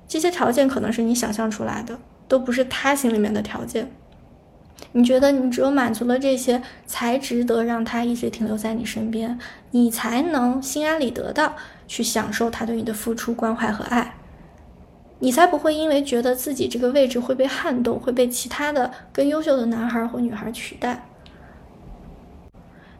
[0.06, 3.90] 这些条件可能是你想象出来的，都不是他心里面的条件。
[4.92, 9.38] 你觉得你只有满足了这些，才值得让他一直停留在你身边，
[9.70, 11.54] 你才能心安理得的
[11.86, 14.16] 去享受他对你的付出、关怀和爱，
[15.18, 21.06] 你才不会因为觉得自己这个位置会被撼动，会被其他的更优秀的男孩或女孩取代。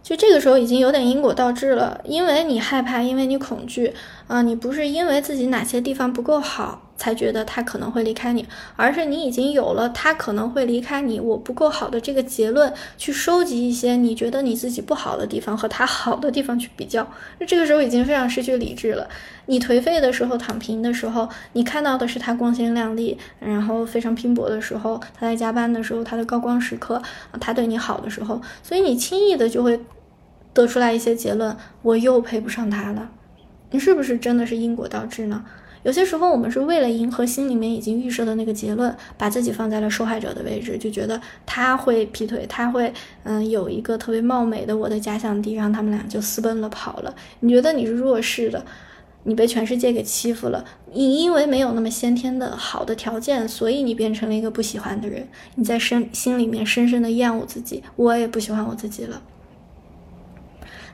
[0.02, 3.92] 就这个时候已经有点因果倒置了，因为你害怕，因为你恐惧，
[4.28, 17.06] 啊，你不是因为自己哪些地方不够好才觉得他可能会离开你，而是你已经有了他可能会离开你，我不够好的这个结论，去收集一些你觉得你自己不好的地方和他好的地方去比较，
[17.38, 19.08] 那这个时候已经非常失去理智了。
[19.46, 27.00] 你颓废的时候，躺平的时候，你看到的是他光鲜亮丽，然后非常拼搏的时候，他在加班的时候，他的高光时刻，
[27.40, 29.80] 他对你好的时候，所以你轻易的就会。
[30.54, 33.10] 得出来一些结论，我又配不上他了，
[33.72, 35.44] 你是不是真的是因果倒置呢？
[35.86, 47.14] 有些时候我们是为了迎合心里面已经预设的那个结论，把自己放在了受害者的位置，就觉得他会劈腿，他会嗯有一个特别貌美的我的假想敌，让他们俩就私奔了跑了。
[47.38, 48.64] 你觉得你是弱势的，
[49.22, 59.22] 你被全世界给欺负了，你因为没有那么先天的好的条件，所以你变成了一个不喜欢的人，你在深心里面深深的厌恶自己，我也不喜欢我自己了。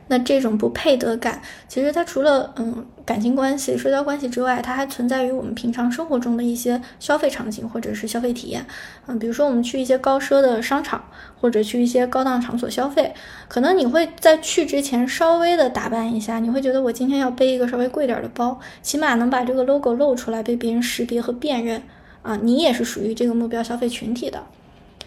[0.09, 8.65] 那这种不配得感，其实它除了嗯感情关系、社交关系之外，它还存在于我们平常生活中的一些消费场景或者是消费体验。
[9.07, 11.03] 嗯，比如说我们去一些高奢的商场，
[11.41, 13.15] 或者去一些高档场所消费，
[13.49, 21.83] 可能你会在去之前稍微的打扮一下，你会觉得我今天要背一个稍微贵点的包，起码能把这个 logo 露出来，被别人识别和辨认。
[22.23, 24.41] 啊，你也是属于这个目标消费群体的。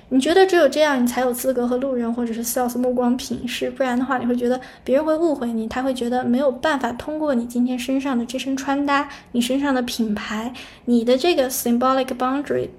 [0.09, 10.53] 你觉得只有这样，你才有资格和路人或者是 sales 目光平视，不然的话，你会觉得别人会误会你，他会觉得没有办法通过你今天身上的这身穿搭，你身上的品牌，
[10.85, 12.69] 你的这个 symbolic boundary，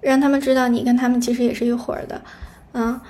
[0.00, 2.22] 让他们知道你跟他们其实也是一伙儿的，
[2.72, 3.00] 嗯。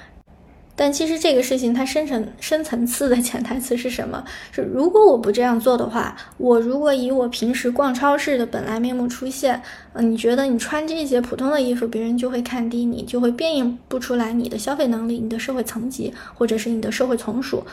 [0.79, 4.23] 但其实这个事情它深层深层次的潜台词是什么？
[4.53, 9.62] 是如果我不这样做的话，我如果以我平时逛超市的本来面目出现，
[9.95, 17.65] 嗯，你觉得你穿这些普通的衣服，别人就会看低你，就会辨认不出来你的消费能力、你的社会层级，或者是你的社会从属。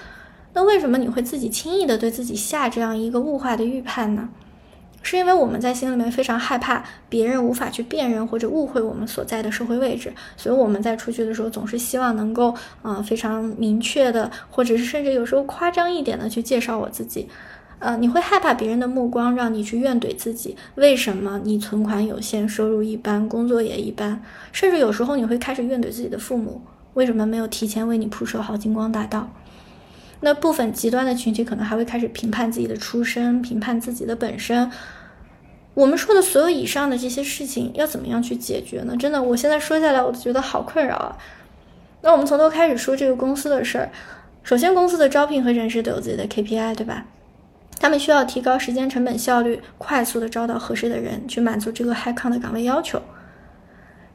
[0.53, 4.29] 那为什么你会自己轻易的对自己下这样一个物化的预判呢？
[5.03, 17.29] 是因为我们在心里面非常害怕别人无法去辨认或者误会我们所在的社会位置，所以我们在出去的时候总是希望能够啊非常明确的，或者是甚至有时候夸张一点的去介绍我自己。
[17.79, 26.61] 呃，你会害怕别人的目光让你去怨怼自己，为什么你存款有限，收入一般，工作也一般，甚至有时候你会开始怨怼自己的父母，
[26.93, 29.29] 为什么没有提前为你铺设好金光大道？
[30.25, 34.71] 那部分极端的群体可能还会开始评判自己的出身，评判自己的本身。
[35.73, 38.95] 我们说的所有以上的这些事情，要怎么样去解决呢？
[38.97, 41.17] 真的，我现在说下来，我都觉得好困扰啊。
[42.01, 43.89] 那我们从头开始说这个公司的事儿。
[44.43, 47.05] 首先，公司的招聘和人事都有自己的 KPI，对吧？
[47.81, 53.01] 他们需要提高时间成本效率，快速的招到合适的人，去满足这个 high con 的岗位要求。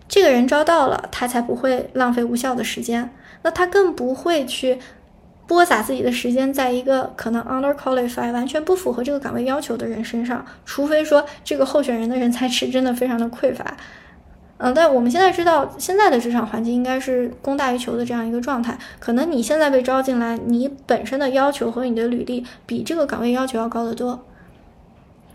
[0.08, 3.10] 这个人招到了，他才不会浪费无效的时间。
[3.42, 4.78] 那他更不会去。
[5.48, 13.76] 播撒自己的时间在一个可能 under qualified 完全不符合这个岗位要求的人身上，除非说这个候选人的人才池真的非常的匮乏。
[14.58, 18.76] 嗯，但我们现在知道，现在的职场环境应该是供大于求的这样一个状态。
[19.00, 24.26] 可能你现在被招进来，你本身的要求和你的履历比这个岗位要求要高得多。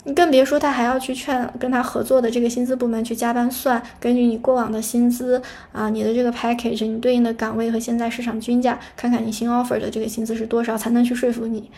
[0.05, 11.71] 你更别说他还要去劝跟他合作的这个薪资部门去加班算，根据你过往的薪资啊，你的这个 package，你对应的岗位和现在市场均价，看看你新 offer 的这个薪资是多少，才能去说服你。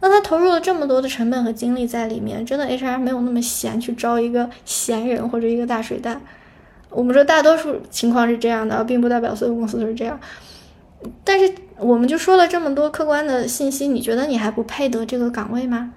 [0.00, 6.20] 那他投入了这么多的成本和精力在里面，真的 HR 没有那么闲去招一个闲人或者一个大水蛋。
[6.90, 10.20] 我们说大多数情况是这样的，并不代表所有公司都是这样。
[11.24, 15.92] 但是我们就说了这么多客观的信息，你觉得你还不配得这个岗位吗？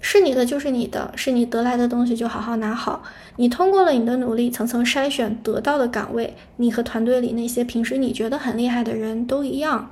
[0.00, 3.02] 是你的就是你的，是你得来的东西就好好拿好。
[3.36, 9.90] 你通过了你的努力，层层筛选得到的岗位，你和团队里那些平时你觉得很厉害的人都一样，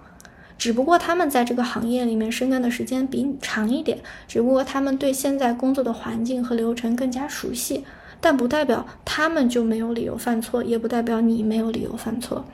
[0.56, 7.84] 只不过他们在这个行业里面深耕的时间比你长一点，只不过他们对现在工作的环境和流程更加熟悉，
[8.20, 12.44] 但不代表他们就没有理由犯错，也不代表你没有理由犯错。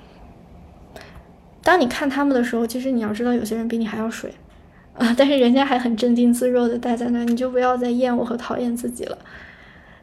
[1.62, 4.35] 当你看他们的时候，其实你要知道，有些人比你还要水。
[5.03, 5.15] 啊！
[5.19, 9.19] 但是人家还很镇定自若的待在那，你就不要再厌恶和讨厌自己了。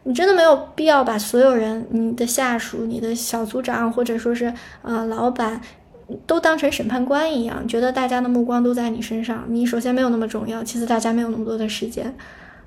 [0.03, 5.61] 你真的没有必要把所有人、你的下属、你的小组长或者说是呃老板，
[6.27, 9.45] 都当成审判官一样，觉得大家的目光都在你身上。
[9.47, 12.13] 你首先没有那么重要，其次大家没有那么多的时间。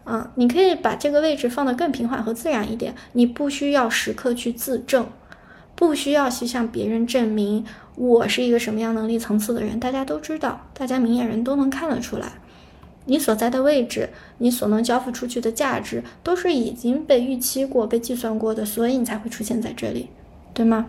[0.04, 5.06] 嗯，你可以把这个位置放得更平缓和自然一点，你不需要时刻去自证。
[5.82, 7.64] 不需要去向别人证明
[7.96, 12.34] 我是一个什么样能力层次的人，大家都知道，大家明眼人都能看得出来。
[13.06, 20.08] 你所在的位置，你所能交付出去的价值，都是已经被预期过、被计算过的，所以你才会出现在这里，
[20.54, 20.86] 对吗？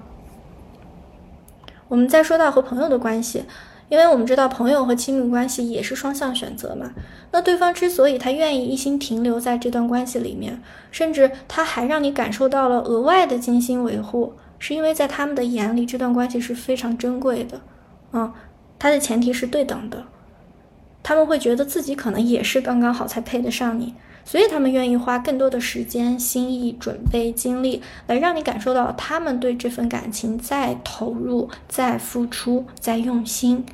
[1.88, 3.45] 我们再说到和朋友的关系，
[3.89, 6.93] 因为我们知道朋友和亲密关系也是双向选择嘛。
[7.32, 14.34] 那对方之所以他愿意一心停留在这段关系里面，甚至他还让你感受到了额外的精心维护。
[14.63, 17.60] 是因为在他们的眼里，这段关系是非常珍贵的，
[18.13, 18.32] 嗯，
[18.80, 20.06] 它的前提是对等的，
[21.04, 33.65] 他们会觉得自己可能也是刚刚好才配得上你，所以他们愿意花更多的时间、心意、准备、精力，来让你感受到他们对这份感情在投入、在付出、在用心。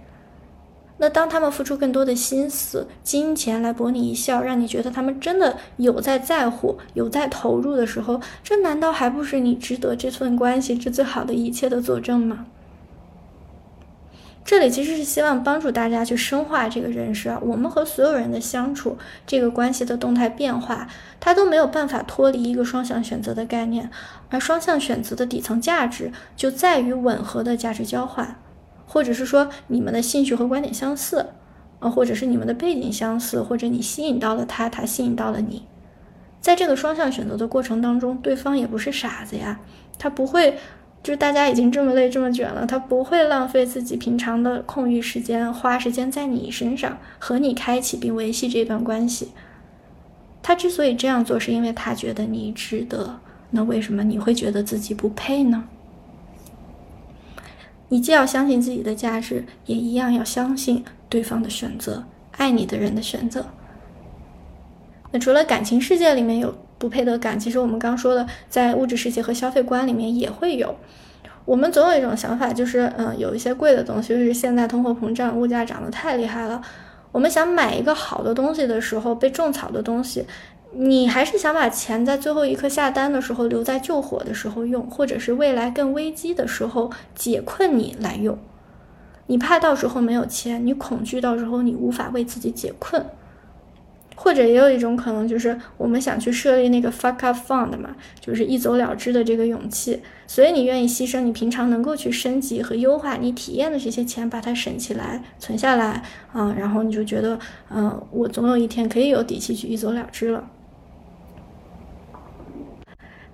[1.02, 12.46] 那当他们付出更多的心思、金钱来博你一笑，让你觉得他们真的有在在乎、有在投入的时候，这难道还不是你值得这份关系这最好的一切的佐证吗？
[14.44, 17.40] 这里其实是希望帮助大家去深化这个认识啊。
[17.44, 18.98] 我们和所有人的相处，
[19.28, 20.88] 这个关系的动态变化，
[21.20, 23.92] 它都没有办法脱离一个双向选择的概念，
[24.30, 28.38] 而双向选择的底层价值就在于吻合的价值交换。
[28.92, 31.28] 或者是说你们的兴趣和观点相似，
[31.78, 35.62] 啊，或者是你们的背景相似，或者你吸引到了他，他吸引到了你，
[36.42, 39.60] 在这个双向选择的过程当中，对方也不是傻子呀，
[40.00, 40.58] 他不会，
[41.04, 49.32] 就是大家已经这么累这么卷了，他不会浪费自己平常的空余时间，花时间在你身上和你开启并维系这段关系。
[50.42, 53.20] 他之所以这样做，是因为他觉得你值得。
[53.52, 55.66] 那为什么你会觉得自己不配呢？
[57.90, 62.04] 你既要相信自己的价值，也一样要相信对方的选择，
[62.38, 63.46] 爱你的人的选择。
[65.12, 70.76] 那除了感情世界里面有不配得感，其实我们刚说的，在物质世界和消费观里面也会有。
[71.46, 76.62] 我们总有一种想法，就是嗯，有一些贵的东西，就是现在通货膨胀，物价涨得太厉害了。
[77.12, 80.24] 我们想买一个好的东西的时候，被种草的东西，
[80.72, 88.38] 你还是想把钱在最后一刻下单的时候留在救火的时候用，或者是未来更危机的时候解困你来用。
[89.28, 93.06] 你怕到时候没有钱，你恐惧到时候你无法为自己解困。
[94.16, 106.04] 或者也有一种可能，就是我们想去设立那个 fuck up fund 嘛，就是一走了之的这个勇气，所以你愿意牺牲你平常能够去升级和优化你体验的这些钱，把它省起来存下来
[106.34, 107.40] 啊，然后你就觉得，
[107.70, 110.44] 嗯，我总有一天可以有底气去一走了之了。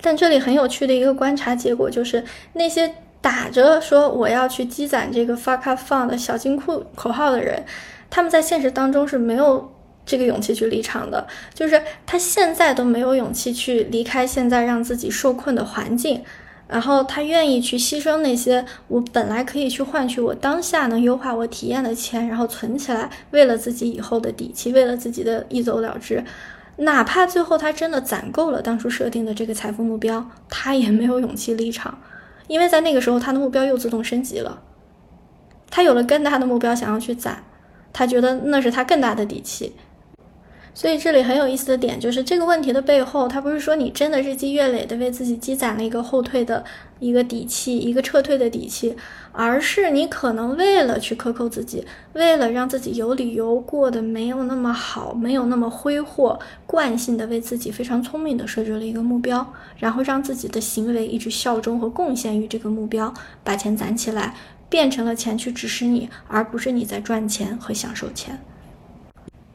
[0.05, 7.65] 但这里很有趣的一个观察结果就是，那些打着说我要去积攒这个 fuck up fund 的小金库口号的人，
[8.11, 9.71] 他们在现实当中是没有。
[10.07, 16.21] 这个勇气去离场的，就是他现在都没有勇气去离开现在让自己受困的环境，
[16.67, 26.23] 然后他愿意去牺牲那些我本来可以去换取我当下能优化我体验的钱，然后存起来，为了自己以后的底气，为了自己的一走了之，
[26.77, 31.97] 哪怕最后他真的攒够了当初设定的这个财富目标，他也没有勇气离场，
[32.47, 34.61] 因为在那个时候他的目标又自动升级了，
[35.69, 37.43] 他有了更大的目标想要去攒，
[37.93, 39.73] 他觉得那是他更大的底气。
[40.77, 46.65] 所以这里很有意思的点就是这个问题的背后，它不是说你真的日积月累的为自己积攒了一个后退的
[46.99, 48.93] 一个底气，一个撤退的底气，
[49.31, 63.13] 而是你可能为了去克扣自己，为了让自己有理由过得没有那么好，没有那么挥霍，惯性的为自己非常聪明的设置了一个目标，然后让自己的行为一直效忠和贡献于这个目标，
[63.45, 64.35] 把钱攒起来，
[64.67, 68.37] 变成了钱去指使你，而不是你在赚钱和享受钱。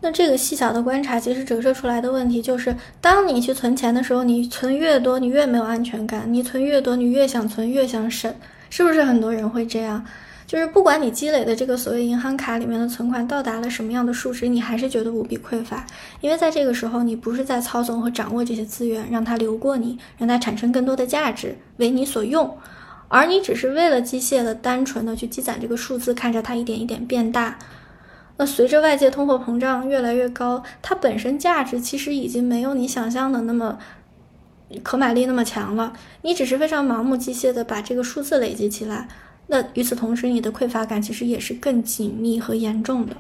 [0.03, 8.35] 那这个细小的观察，其实折射出来的问题就是：当你去存钱的时候，你存越多，你越没有安全感；你存越多，你越想存，越想省，
[8.71, 10.05] 是不是很多人会这样？
[10.47, 15.87] 就是不管你积累的这个所谓银行卡里面的存款到达了什么样的数值，你还是觉得无比匮乏，
[16.21, 22.57] 因为在这个时候，你不是在操纵和掌握这些资源，让它流过你，让它产生更多的价值，为你所用，
[23.07, 27.57] 而你只是为了机械的、单纯的去积攒这个数字，看着它一点一点变大。
[28.41, 33.79] 那随着外界通货膨胀越来越高，它本身价值其实已经没有你想象的那么
[34.83, 35.93] 可买力那么强了。
[36.23, 39.07] 你只是非常盲目机械的把这个数字累积起来，
[39.49, 43.15] 那与此同时，你的匮乏感其实也是更紧密和严重的。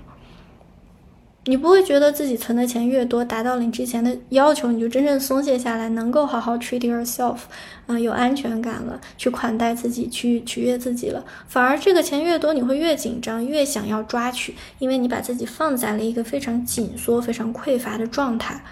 [1.50, 7.38] 你不会觉得自己存的钱越多，达到了你之前的要求，你就真正松懈下来，能够好好 treat yourself，
[7.88, 11.24] 嗯，有安全感了，去款待自己，去取悦自己了。
[11.48, 18.62] 反而这个钱越多，你会越紧张，越想要抓取，因为你把自己放在了一个非常紧缩、非常匮乏的状态。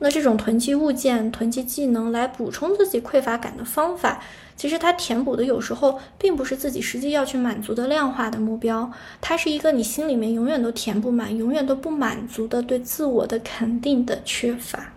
[0.00, 4.20] 那这种囤积物件、囤积技能来补充自己匮乏感的方法，
[4.56, 8.90] 其实它填补的有时候并不是自己实际要去满足的量化的目标，
[9.20, 14.92] 它是一个你心里面永远都填不满、永远都不满足的对自我的肯定的缺乏。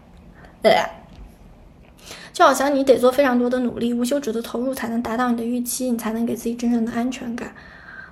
[0.62, 0.78] 对，
[2.32, 7.52] 就好像你得做非常多的努力、无休止的投入，才能达到你的预期，你才能给自己真正的安全感。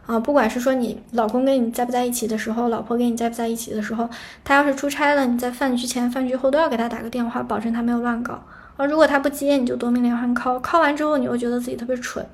[0.09, 4.09] 啊，不管是说你老公跟你在不在一起的时候，老婆跟你在不在一起的时候，
[4.43, 8.41] 他要是出差了，你在饭局前、饭局后都要给他打个电话，保证他没有乱搞。
[8.75, 12.25] 啊，如果他不接，你就夺命连环 call，call 完之后你又觉得自己特别蠢。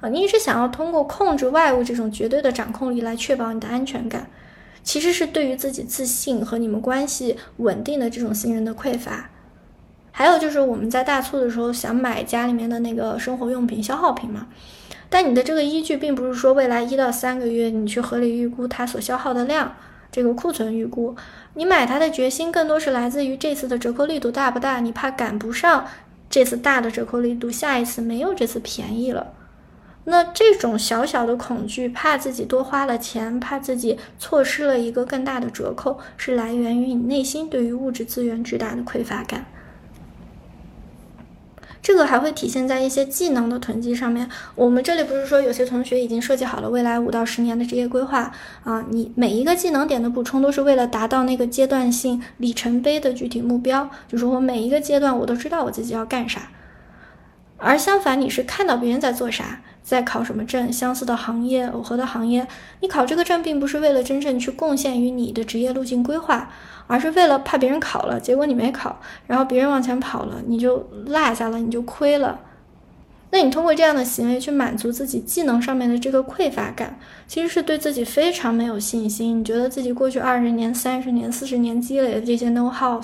[0.00, 4.26] 啊，你一直想要通过控制外物这种绝对的掌控力来确保你的安全感，
[4.82, 9.28] 其实是对于自己自信和你们关系稳定的这种信任的匮乏。
[10.10, 14.46] 还有就是我们在大促的时候想买家里面的那个生活用品、消耗品嘛。
[15.14, 19.76] 但你的这个依据并不是说未来一到三个月你去合理预估它所消耗的量，
[20.10, 21.14] 这个库存预估，
[21.54, 25.86] 你买它的决心更多是来自于这次的折扣力度大不大，你怕赶不上
[26.28, 29.28] 这次大的折扣力度，下一次没有这次便宜了。
[30.06, 39.46] 那这种小小的恐惧，怕自己多花了钱，怕自己错失了一个更大的折扣，是来源于你内心对于物质资源巨大的匮乏感。
[41.84, 44.26] 这个还会体现在一些技能的囤积上面。
[44.54, 48.32] 我们这里不是说有些同学已经设计好了未来五到十年的职业规划
[48.62, 48.82] 啊？
[48.88, 56.48] 你每一个技能点的补充都是为了达到那个阶段性里程碑的具体目标，就是我每一个阶段我都知道我自己要干啥。
[57.58, 62.44] 而相反，你是看到别人在做啥，在考什么证，相似的行业、耦合的行业，
[62.80, 66.50] 你考这个证并不是为了真正去贡献于你的职业路径规划。
[66.86, 72.38] 而是为了怕别人考了，结果你没考，然后别人往前跑了，你就落下了，你就亏了。
[73.30, 79.40] 那你通过这样的行为去满足自己技能上面的这个匮乏感，其实是对自己非常没有信心。
[79.40, 83.00] 你觉得自己过去二十年、三十年、四十年积累的这些 no how，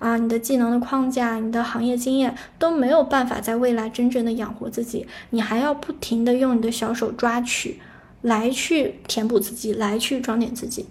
[0.00, 7.78] 啊，你的技能的框架、你的行业经验都没有办法在未来真正的养活自己，你还要不停的用你的小手抓取，
[8.20, 10.86] 来去填补自己，来去装点自己。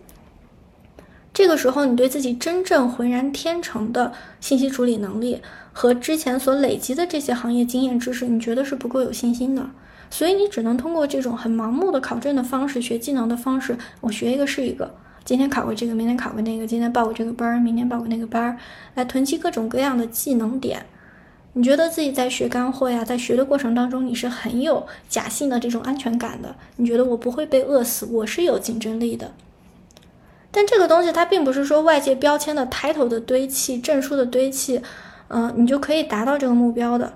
[1.34, 5.41] 这个时候，你对自己真正浑然天成的信息处理能力。
[5.72, 9.70] 和之前所累积的这些行业经验知识，你觉得是不够有信心的，
[10.10, 14.93] 所以你只能通过这种很盲目的考证的方式、学技能的方式，我学一个是一个，
[15.30, 18.58] 今天考过这个，明天考过那个，今天报过这个班儿，明天报过那个班儿，
[18.96, 20.84] 来囤积各种各样的技能点。
[21.54, 29.32] 你觉得自己在学干货呀，在学的过程当中，你是很有假性的这种安全感的，你觉得我不会被饿死，我是有竞争力的。
[30.50, 34.82] 但这个东西它并不是说外界标签的 title 的堆砌、证书的堆砌。
[35.28, 37.14] 嗯，你就可以达到这个目标的。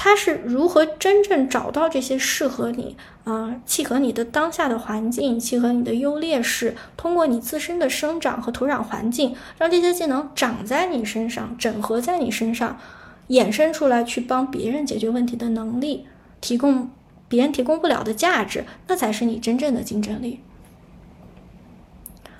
[0.00, 12.78] 它是如何真正找到这些适合你、啊契合你的当下的环境、契合你的优劣势，通过你自身的生长和土壤环境，让这些技能长在你身上，整合在你身上，
[13.30, 16.06] 衍生出来去帮别人解决问题的能力，
[16.40, 16.88] 提供
[17.28, 20.38] 别人提供不了的价值，那才是你真正的竞争力。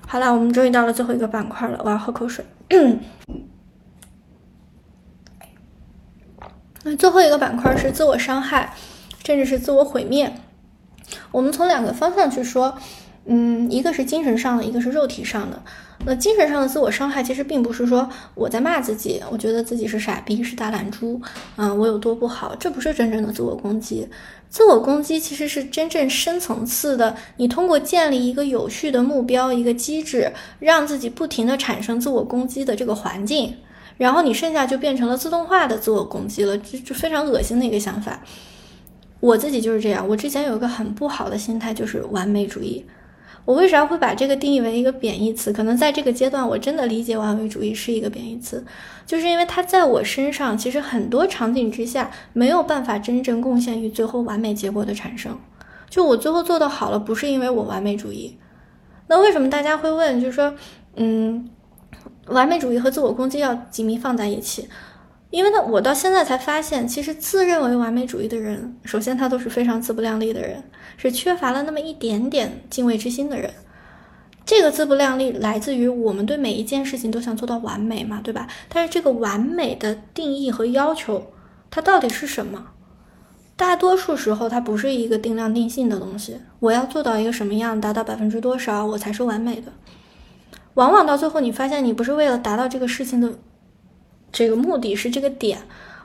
[0.07, 2.45] 好了，我们终于到了最后一个板块了，我要喝口水。
[6.83, 8.73] 那最后一个板块是自我伤害，
[9.25, 10.33] 甚至是自我毁灭。
[11.31, 12.77] 我们从两个方向去说，
[13.25, 15.61] 嗯，一个是精神上的，一个是肉体上的。
[16.05, 21.21] 那精神上的自我伤害，其实并不是说我在骂自己，我觉得自己是傻逼，是大懒猪，
[21.57, 24.07] 啊，我有多不好，这不是真正的自我攻击。
[24.49, 33.57] 自我攻击其实是真正深层次的，你通过建立一个有序的目标，一个机制，让自己不停的产生自我攻击的这个环境。
[33.99, 38.21] 然后你剩下就变成了自动化的自我攻击了，就就非常恶心的一个想法。
[39.19, 42.85] 我自己就是这样，我之前有一个很不好的心态，就是完美主义。
[43.43, 45.51] 我为啥会把这个定义为一个贬义词？
[45.51, 48.63] 可能在这个阶段，我真的理解完美主义是一个贬义词，
[49.05, 55.37] 就是因为它在我身上，其实很多场景之下没有办法真正贡献于最后完美结果的产生。
[55.89, 58.37] 就我最后做的好了，不是因为我完美主义。
[59.07, 60.21] 那为什么大家会问？
[60.21, 60.53] 就是说，
[60.95, 61.49] 嗯。
[62.29, 64.67] 完美主义和自我攻击要紧密放在一起，
[65.29, 70.63] 因为呢，我到现在才发现，其实自认为完美主义的人，首先他都是非常自不量力的人，
[70.97, 73.51] 是缺乏了那么一点点敬畏之心的人。
[74.45, 78.47] 这个自不量力来自于我们对每一件事情都想做到完美嘛，对吧？
[78.67, 81.31] 但是这个完美的定义和要求，
[81.69, 82.65] 它到底是什么？
[83.55, 86.39] 大多数时候，它不是一个定量定性的东西。
[86.59, 89.71] 我要做到一个什么样，达到百分之多少，我才是完美的。
[90.79, 93.33] 往往到最后，你发现你不是为了达到这个事情的
[94.31, 95.57] 这个目的是这个点，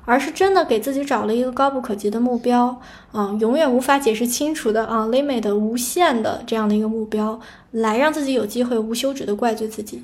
[0.04, 2.80] 而是真的给自己找了一个高不可及的目标，
[3.12, 7.38] 啊，永远无法解释清楚的啊，limit 无限的这样的一个目标，
[7.70, 10.02] 来让自己有机会无休止的怪罪自己。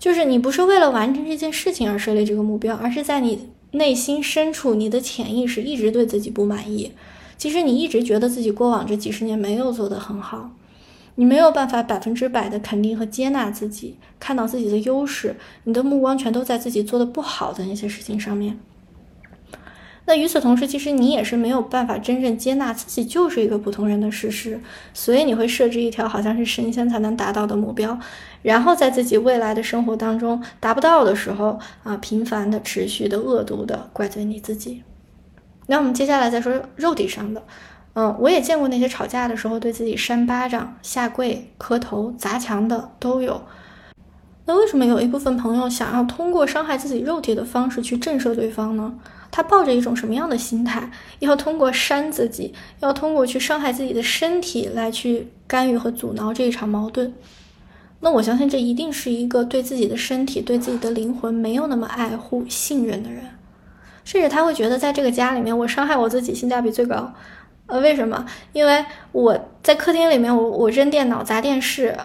[0.00, 6.90] 就是你不是为了完成这件事情而设立这个目标，而是在你内心深处，你的潜意识一直对自己不满意。
[7.38, 10.50] 其实你一直觉得自己过往这几十年没有做得很好。
[11.16, 18.58] 你没有办法百分之百的肯定和接纳自己，看到自己的优势，你的目光全都在自己做的不好的那些事情上面。
[20.08, 24.60] 那与此同时，其实你也是没有办法真正接纳自己就是一个普通人的事实，
[24.94, 27.98] 所以你会设置一条好像是神仙才能达到的目标，
[28.42, 34.84] 然后在自己未来的生活当中达不到的时候啊，频繁的、持续的、恶毒的怪罪你自己。
[35.66, 37.42] 那我们接下来再说肉体上的。
[37.98, 43.40] 嗯，我也见过那些吵架的时候对自己扇巴掌、下跪、磕头、砸墙的都有。
[44.44, 48.92] 那为什么有一部分朋友想要通过伤害自己肉体的方式去震慑对方呢？
[49.30, 50.90] 他抱着一种什么样的心态？
[51.20, 57.14] 要通过扇自己，要通过去伤害自己的身体来去干预和阻挠这一场矛盾？
[58.00, 63.24] 那我相信这一定是一个对自己的身体、对自己的灵魂没有那么爱护、信任的人，
[64.04, 67.14] 甚至他会觉得在这个家里面，我伤害我自己性价比最高。
[67.66, 68.24] 呃，为什么？
[68.52, 71.96] 因为我在客厅里面，我我扔电脑砸电视，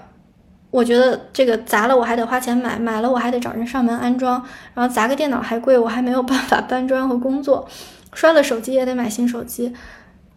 [0.71, 4.43] 我觉得这个砸了我还得花钱买，买了我还得找人上门安装，
[4.73, 7.67] 然后砸个电脑还贵，我还没有办法 搬砖和工作，
[8.13, 9.73] 摔了手机也得买新手机，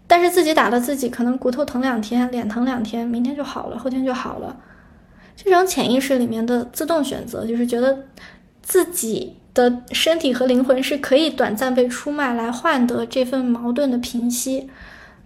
[0.07, 4.57] 但是自己打了自己，可能骨头疼两天，脸疼两天，明天就好了，后天就好了。
[5.37, 8.05] 这种潜意识里面的自动选择，就是觉得
[8.63, 14.69] 自己的身体和灵魂是可以短暂被出卖来换得这份矛盾的平息。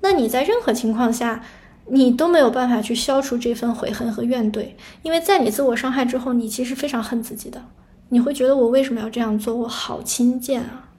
[0.01, 1.43] 那你在任何情况下，
[1.87, 4.69] 你都没有办法去消除这份悔恨和怨怼，
[5.03, 7.65] 因为在你自我伤害之后，你其实非常恨自己的，
[8.11, 9.55] 你会觉得我为什么要这样做？
[9.55, 10.91] 我好轻贱啊！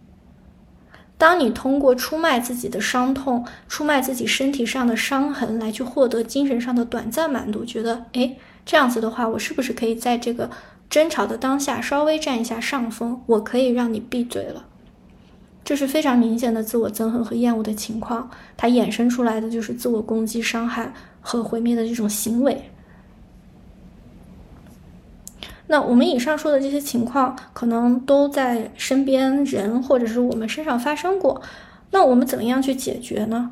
[1.17, 10.49] 当你通过出卖自己的伤痛、出卖自己身体上的伤痕来去获得精神上的短暂满足，觉得哎，这样子的话，我是不是可以在这个
[10.89, 13.21] 争吵的当下稍微占一下上风？
[13.25, 14.65] 我可以让你闭嘴了。
[15.69, 20.91] 这是非常明显的自我憎恨和厌恶的情况，它衍生出来的就是自我攻击、伤害
[21.21, 22.71] 和毁灭的这种行为。
[25.67, 31.39] 那我们以上说的这些情况，可能都在身边人或者是我们身上发生过。
[31.91, 33.51] 那我们怎么样去解决呢？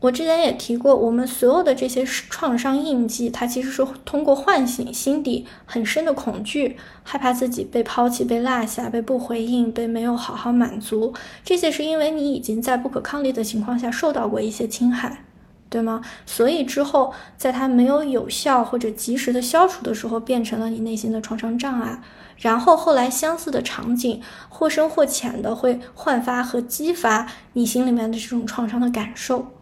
[0.00, 11.12] 我之前也提过，我们所有的这些创伤印记，它其实是通过唤醒心底很深的恐惧，害怕自己被抛弃、被落下、被不回应、被没有好好满足。
[11.44, 15.24] 这些是因为你已经在不可抗力的情况下受到过一些侵害，
[15.68, 16.00] 对吗？
[16.24, 22.00] 所以之后，在它没有有效或者及时的消除的时候，变成了你内心的创伤障碍。
[22.36, 29.57] 然后后来相似的场景，或深或浅的会焕发和激发你心里面的这种创伤的感受。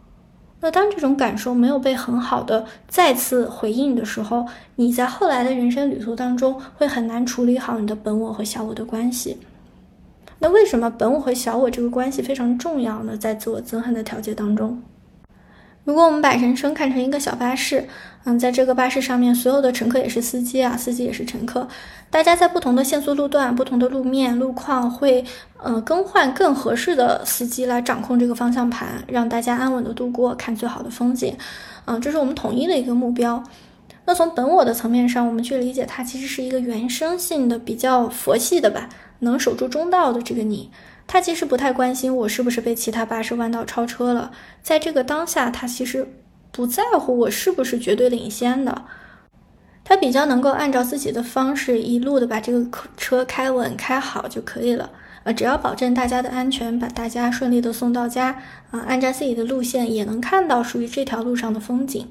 [0.66, 4.44] 那当这种感受没有被很好的再次回应的时候，
[4.74, 9.38] 你在后来的人生旅途当中会很难处理好你的本我和小我的关系。
[10.40, 13.16] 那为什么本我和小我这个关系非常重要呢？
[13.16, 14.82] 在自我憎恨的调节当中。
[15.84, 17.86] 如果我们把人生看成一个小巴士，
[18.28, 21.68] 嗯，在这个巴士上面，所有的乘客也是司机啊，司机也是乘客，
[22.10, 25.24] 大家在不同的限速路段、不同的路面、路况，会
[25.58, 31.36] 呃更换更合适的司机来掌控这个方向盘，让大家安稳的度过，看最好的风景，
[31.84, 33.40] 嗯，这是我们统一的一个目标。
[34.04, 38.88] 那从本我的层面上，我们去理解它，其实是一个原生性的、比较佛系的吧，
[39.20, 40.68] 能守住中道的这个你。
[41.06, 46.08] 他其实不太关心我是不是被其他巴士弯道超车了，在这个当下，他其实
[46.56, 48.86] 不在乎我是不是绝对领先的，
[49.84, 54.88] 他比较能够按照自己的方式一路的把这个车开稳开好就可以了，
[55.24, 62.08] 呃，只要保证大家的安全，把大家顺利的送到家，啊，按照自己的路线也能看到属于这条路上的风景。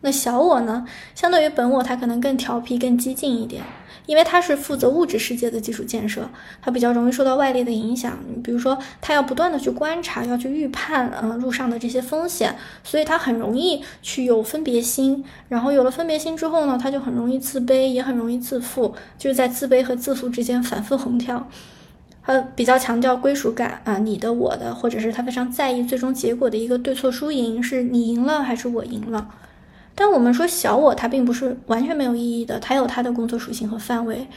[0.00, 0.84] 那小我呢，
[1.14, 3.62] 相对于本我，他可能更调皮、更激进一点。
[4.06, 6.28] 因为他是负责物质世界的基础建设，
[6.62, 8.18] 他比较容易受到外力的影响。
[8.42, 15.24] 比如说，他要不断的去观察，要去预判，嗯，路上的这些风险，所以他很容易去有分别心。
[15.48, 21.48] 然后有了分别心之后呢，他就很容易自卑，也很容易自负，就是在自卑和自负之间反复横跳。
[22.22, 29.28] 他比较强调归属感啊，你的、我的，或者是他非常在意最终结果的一个对错输赢，是你赢了还是我赢了。
[29.98, 34.28] 但我们说小我，它并不是完全没有意义的，它有它的工作属性和范围，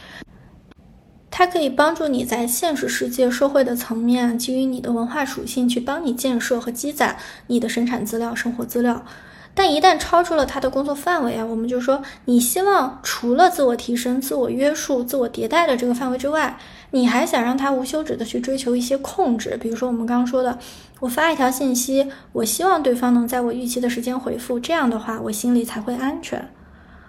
[1.30, 9.04] 它可以帮助你在现实世界、社会的层面，基于你的文化属性去帮你建设和积攒你的生产资料、生活资料。
[9.52, 16.56] 但一旦超出了它的工作范围啊，我们就说，你希望除了自我提升、自我约束、自我迭代的这个范围之外，
[16.92, 20.58] 你还想让他无休止的去追求一些控制，比如说我们刚刚说的。
[21.00, 26.46] 我发一条信息，我希望对方能在我预期的时间回复，这样的话我心里才会安全。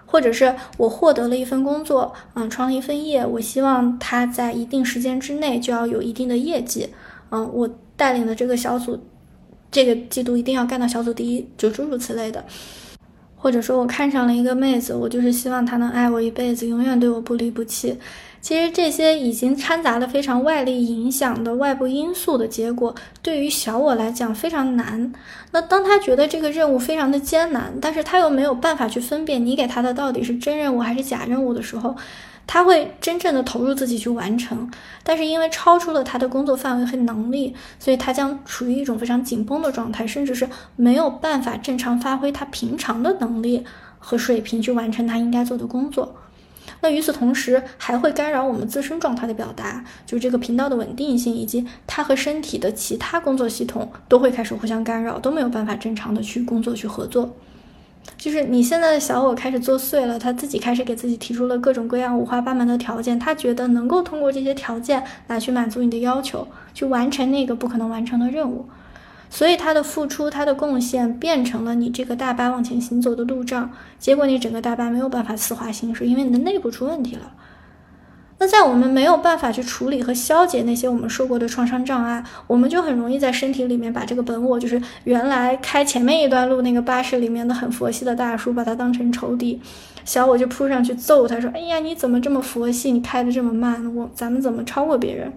[0.06, 6.88] 或者是我获得了一份工作，嗯，创了一份业，我希望他在一定时间之内就要有一定的业绩，
[7.30, 8.98] 嗯，我带领的这个小组，
[9.70, 12.44] 这个季度一定要干到小组第一，就诸如此类的。
[13.36, 17.98] 或者说我看上了一个妹子，我就是希望她能爱我一辈子，永远对我不离不弃。
[18.42, 25.12] 其实这些已经掺杂了非常外力影响的外部因素的结果，对于小我来讲非常难。
[25.52, 31.94] 那当他觉得这个任务非常的艰难，但是他又没有办法去分辨你给他的到底是真任务还是假任务的时候，
[32.44, 34.68] 他会真正的投入自己去完成。
[35.04, 43.64] 但是因为超出了他的工作范围和能力，所以他将处于一种非常紧绷的状态，甚至是没有办法正常发挥他平常的能力
[44.00, 46.16] 和水平去完成他应该做的工作。
[46.82, 57.34] 那与此同时，还会干扰我们自身状态的表达，就是这个频道的稳定性，以及它和身体的其他工作系统都会开始互相干扰，都没有办法正常的去工作去合作。
[58.18, 68.66] 就是你现在的小我开始作祟了，他自己开始给自己提出了各种各样五花八门的条件，他觉得能够通过这些条件来去满足你的要求，去完成那个不可能完成的任务。
[69.34, 77.32] 所以他的付出，他的贡献变成了你这个大巴往前行走的路障，结果你整个大巴没有办法丝滑行驶，因为你的内部出问题了。
[78.36, 89.58] 那在我们没有办法去处理和消解那些我们受过的创伤障碍，我们就很容易在身体里面把这个本我，就是原来开前面一段路那个巴士里面的很佛系的大叔，把他当成仇敌，
[90.04, 92.92] 小我就扑上去揍他，说：“哎呀，你怎么这么佛系？
[92.92, 95.32] 你开的这么慢，我咱们怎么超过别人？”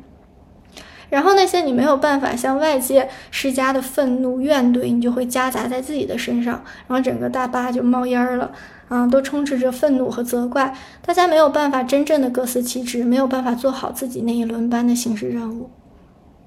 [1.16, 8.52] 然后那些你没有办法向外界施加的愤怒、怨怼，你就会夹杂在自己的身上，然后整个大巴就冒烟了，
[8.90, 15.70] 啊，都充斥着愤怒和责怪，大家没有办法真正的各司其职，没有办法做好自己那一轮班的行驶任务，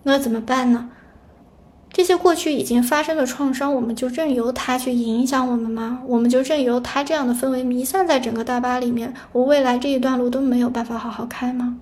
[0.02, 0.90] 那怎么办呢？
[1.90, 6.02] 这些过去已经发生的创伤，我们就任由它去影响我们吗？
[6.06, 11.78] 我们就任由它这样的氛围弥散在整个大巴里面，我未来这一段路都没有办法好好开吗？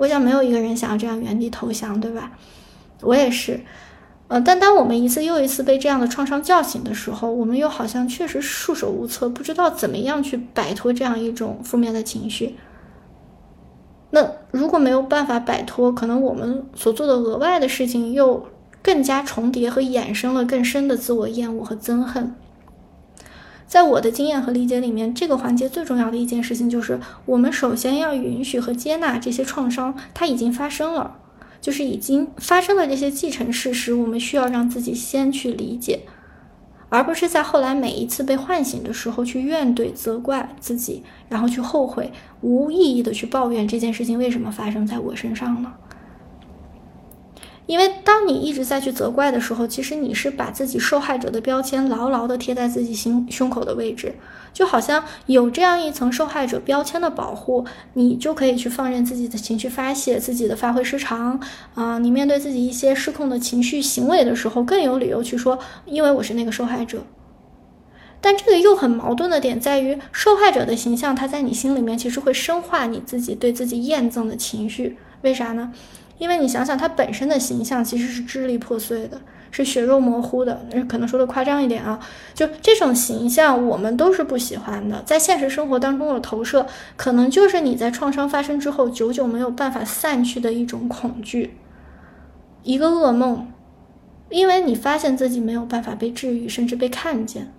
[0.00, 2.32] 我想没有一个人想要这样原地投降，对吧？
[3.02, 3.60] 我也是。
[4.28, 12.56] 呃，但当我们一次又一次被这样的创伤叫醒的时候，我们又好像确实束手无策，不知道怎么样去摆脱这样一种负面的情绪。
[14.08, 18.46] 那如果没有办法摆脱，可能我们所做的额外的事情又
[18.80, 22.34] 更加重叠和衍生了更深的自我厌恶和憎恨。
[23.70, 31.18] 在我的经验和理解里面，这个环节最重要的一件事情就是，我们首先要允许和接纳这些创伤，它已经发生了。
[31.60, 36.00] 就是已经发生的这些既成事实，我们需要让自己先去理解，
[36.88, 42.10] 而不是在后来每一次被唤醒的时候去怨怼、责怪自己，然后去后悔、
[42.40, 45.72] 无意义的去抱怨这件事情为什么发生在我身上呢？
[47.70, 54.12] 因为当你一直在去责怪的时候，其实你是把自己受害者的标签牢牢的贴在自己心胸口的位置，
[54.52, 61.40] 就好像有这样一层受害者标签的保护，你就可以去放任自己的情绪发泄，自己的发挥失常
[61.76, 61.96] 啊。
[62.00, 65.56] 你面对自己一些失控的情绪行为的时候，更有理由去说，
[65.86, 67.04] 因为我是那个受害者。
[68.20, 75.72] 但这个又很矛盾的点在于，受害者的形象，它在你心里面其实会深化你自己对自己厌憎的情绪，为啥呢？
[76.20, 79.18] 因为你想想，他本身的形象其实是支离破碎的，
[79.50, 80.66] 是血肉模糊的。
[80.86, 81.98] 可能说的夸张一点啊，
[82.34, 85.02] 就这种形象，我们都是不喜欢的。
[85.06, 91.56] 在现实生活当中的投射，可能就是你在创伤发生之后，久久没有办法散去的一种恐惧，
[92.64, 93.50] 一个噩梦，
[94.28, 97.50] 因为你发现自己没有办法被治愈，甚至被看见。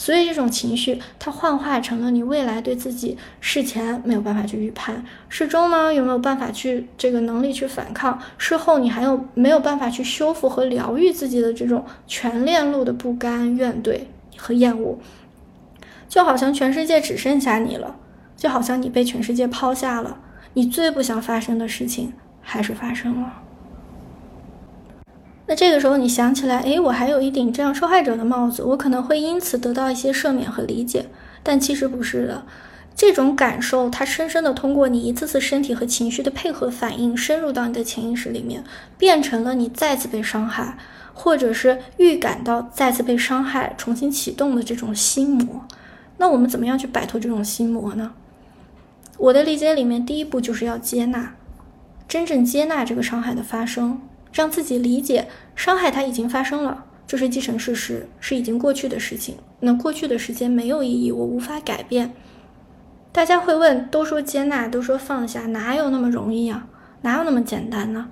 [0.00, 14.00] 所以这种情绪，它幻化成了你未来对自己事前没有办法去预判，事中呢有没有办法去这个能力去反抗，事后你还有没有办法去修复和疗愈自己的这种全链路的不甘、怨怼
[14.38, 14.98] 和厌恶，
[16.08, 17.94] 就好像全世界只剩下你了，
[18.34, 20.16] 就好像你被全世界抛下了，
[20.54, 23.39] 你最不想发生的事情还是发生了。
[25.50, 31.06] 那这个时候，你想起来，哎，我还有一顶这样受害者的帽子，我可能会因此得到一些赦免和理解，
[31.42, 32.44] 但其实不是的。
[32.94, 38.62] 这种感受，它深深的通过你一次次身体和情绪的配合反应，深入到你的潜意识里面，
[38.96, 40.78] 变成了你再次被伤害，
[41.12, 45.66] 或者是预感到再次被伤害、重新启动的这种心魔。
[46.18, 48.12] 那我们怎么样去摆脱这种心魔呢？
[49.18, 51.34] 我的理解里面，第一步就是要接纳，
[52.06, 54.00] 真正接纳这个伤害的发生。
[54.32, 59.36] 让自己理解伤害，它已经发生了，这是既成事实，是已经过去的事情。
[59.60, 62.12] 那过去的时间没有意义，我无法改变。
[63.12, 66.68] 大家会问，都说接纳，都说放下，哪有那么容易啊？
[67.02, 68.08] 哪有那么简单呢？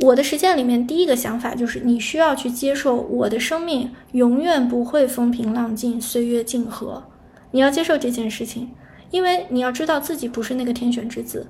[0.00, 7.04] 我的实践里面，第一个想法就是，你需要去接受，我的生命永远不会风平浪静，岁月静和。
[7.50, 8.70] 你要接受这件事情，
[9.10, 11.46] 因为你要知道自己不是那个天选之子，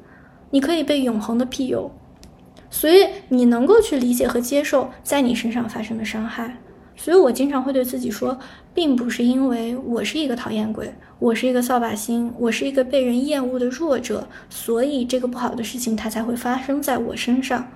[0.50, 1.90] 你可以被永恒的庇佑。
[2.74, 6.56] 所以你能够去理解和接受在你身上发生的伤害，
[6.96, 8.38] 所以我经常会对自己说，
[8.72, 17.68] 并不是因为我是一个讨厌鬼，我是一个扫把星，我是一个被人厌恶的弱者，所以这个不好的事情它才会发生在我身上。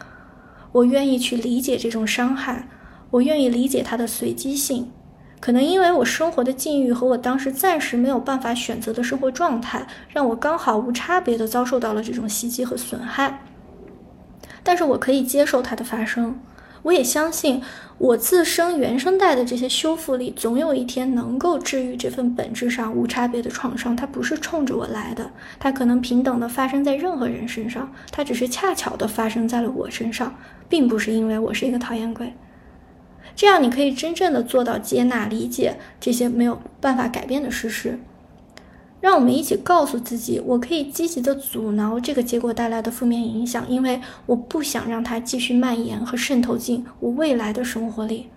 [0.72, 2.66] 我愿意去理解这种伤害，
[3.10, 4.90] 我愿意理解它的随机性，
[5.40, 13.45] 可能因为我生活的境遇和我当时暂时没有办法选择的生活状态，让我刚好无差别的遭受到了这种袭击和损害。
[14.66, 16.40] 但是我可以接受它的发生，
[16.82, 17.62] 我也相信
[17.98, 23.94] 我自身原生带的这些修复力，总有一天能够治愈这份本质上无差别的创伤。
[23.94, 30.34] 它不是冲着我来的，它可能平等的发生在任何人身上，它只是恰巧的发生在了我身上，
[30.68, 32.34] 并不是因为我是一个讨厌鬼。
[33.36, 38.00] 这样你可以真正的做到接纳、理解这些没有办法改变的事实。
[39.00, 48.28] 让我们一起告诉自己，我可以积极的阻挠这个结果带来的负面影响，因为我不想让它继续蔓延和渗透进我未来的生活里。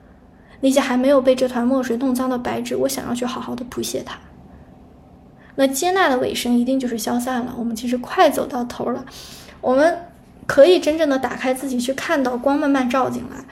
[0.62, 4.20] 那些还没有被这团墨水弄脏的白纸，我想要去好好的谱写它。
[5.56, 7.56] 那接纳的尾声一定就是消散了。
[7.58, 9.06] 我们其实快走到头了，
[9.62, 9.98] 我们
[10.46, 13.44] 可以真正的打开自己，去看到光慢慢照进来。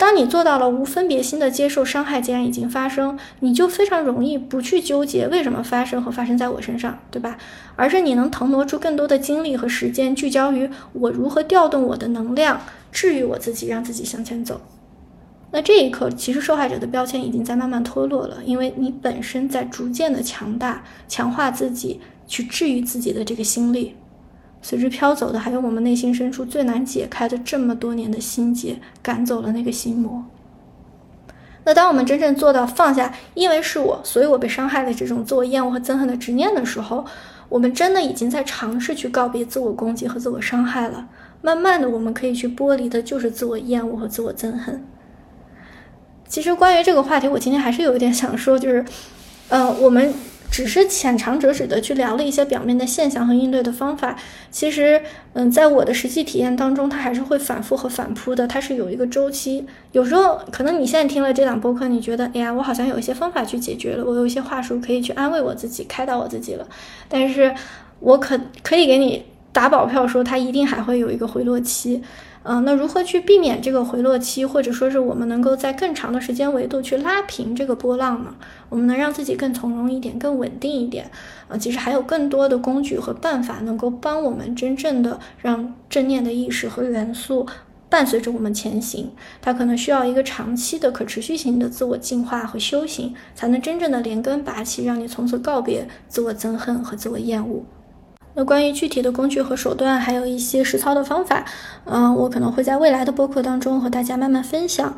[0.00, 7.36] 当你做到了无分别心的接受伤害，既然已经发生，你就非常容易不去纠结为什么发生和发生在我身上，对吧？
[7.76, 14.62] 而是你能腾挪出更多的精力和时间，聚焦于我如何调动我的能量，治愈我自己，让自己向前走。
[15.50, 23.96] 那这一刻，其实受害者的标签已经在慢慢脱落了，因为你本身在逐渐的强大，强化自己去治愈自己的这个心力。
[24.62, 30.24] 随之飘走的，还有我们内心深处最难解开的这么多年的心结，赶走了那个心魔。
[31.64, 37.04] 那当我们真正做到放下，因为是我，所以我被伤害的这种自我厌恶和憎恨的执念的时候，
[37.48, 41.08] 我们真的已经在尝试去告别自我攻击和自我伤害了。
[41.42, 44.84] 慢慢的，我们可以去剥离的就是自我厌恶和自我憎恨。
[46.28, 48.84] 其实关于这个话题，我今天还是有一点想说，就是，
[49.48, 50.12] 呃，我们。
[50.50, 54.16] 只是浅尝辄止的去聊了一些表面的现象和应对的方法，
[54.50, 55.00] 其实，
[55.32, 59.64] 嗯，在我的实际体验当中，它还是会反复和反扑的，它是有一个周期。
[59.92, 66.66] 有时候可能你现在听了这档播客，你觉得，哎呀，我好像有一些方法去解决了，我有一些话术可以去安慰我自己、开导我自己了。
[67.08, 67.54] 但是，
[68.00, 72.02] 我可可以给你打保票说，它一定还会有一个回落期。
[72.42, 78.34] 嗯，那如何去避免这个回落期，或者说是我们能够在更长的时间维度去拉平这个波浪呢？
[78.70, 81.10] 我们能让自己更从容一点，更稳定一点。
[81.48, 87.46] 啊，其实还有更多的工具和办法能够帮我们真正的让正念的意识和元素
[87.90, 89.10] 伴随着我们前行。
[89.42, 97.62] 它可能需要一个长期的可持续性的自我进化和修行，才能真正的连根拔起，让你从此告别自我憎恨和自我厌恶。
[98.34, 101.44] 那关于具体的工具和手段，还有一些实操的方法，
[101.84, 104.96] 嗯，我可能会在未来的播客当中和大家慢慢分享。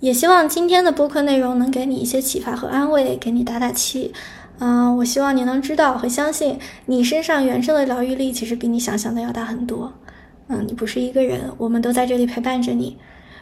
[0.00, 4.14] 也希望今天的播客内容能给你一些启发和安慰，给你打打气。
[4.58, 9.92] 嗯，我希望你能知道和相信，你身上原生的疗愈力其实比你想象的要大很多。
[10.48, 12.96] 嗯，你不是一个人，我们都在这里陪伴着你。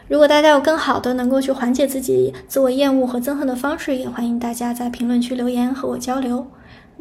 [0.09, 6.47] 如果大家有更好的能够去缓解自己自我厌恶和憎恨的方式，也欢迎大家在评论区留言和我交流。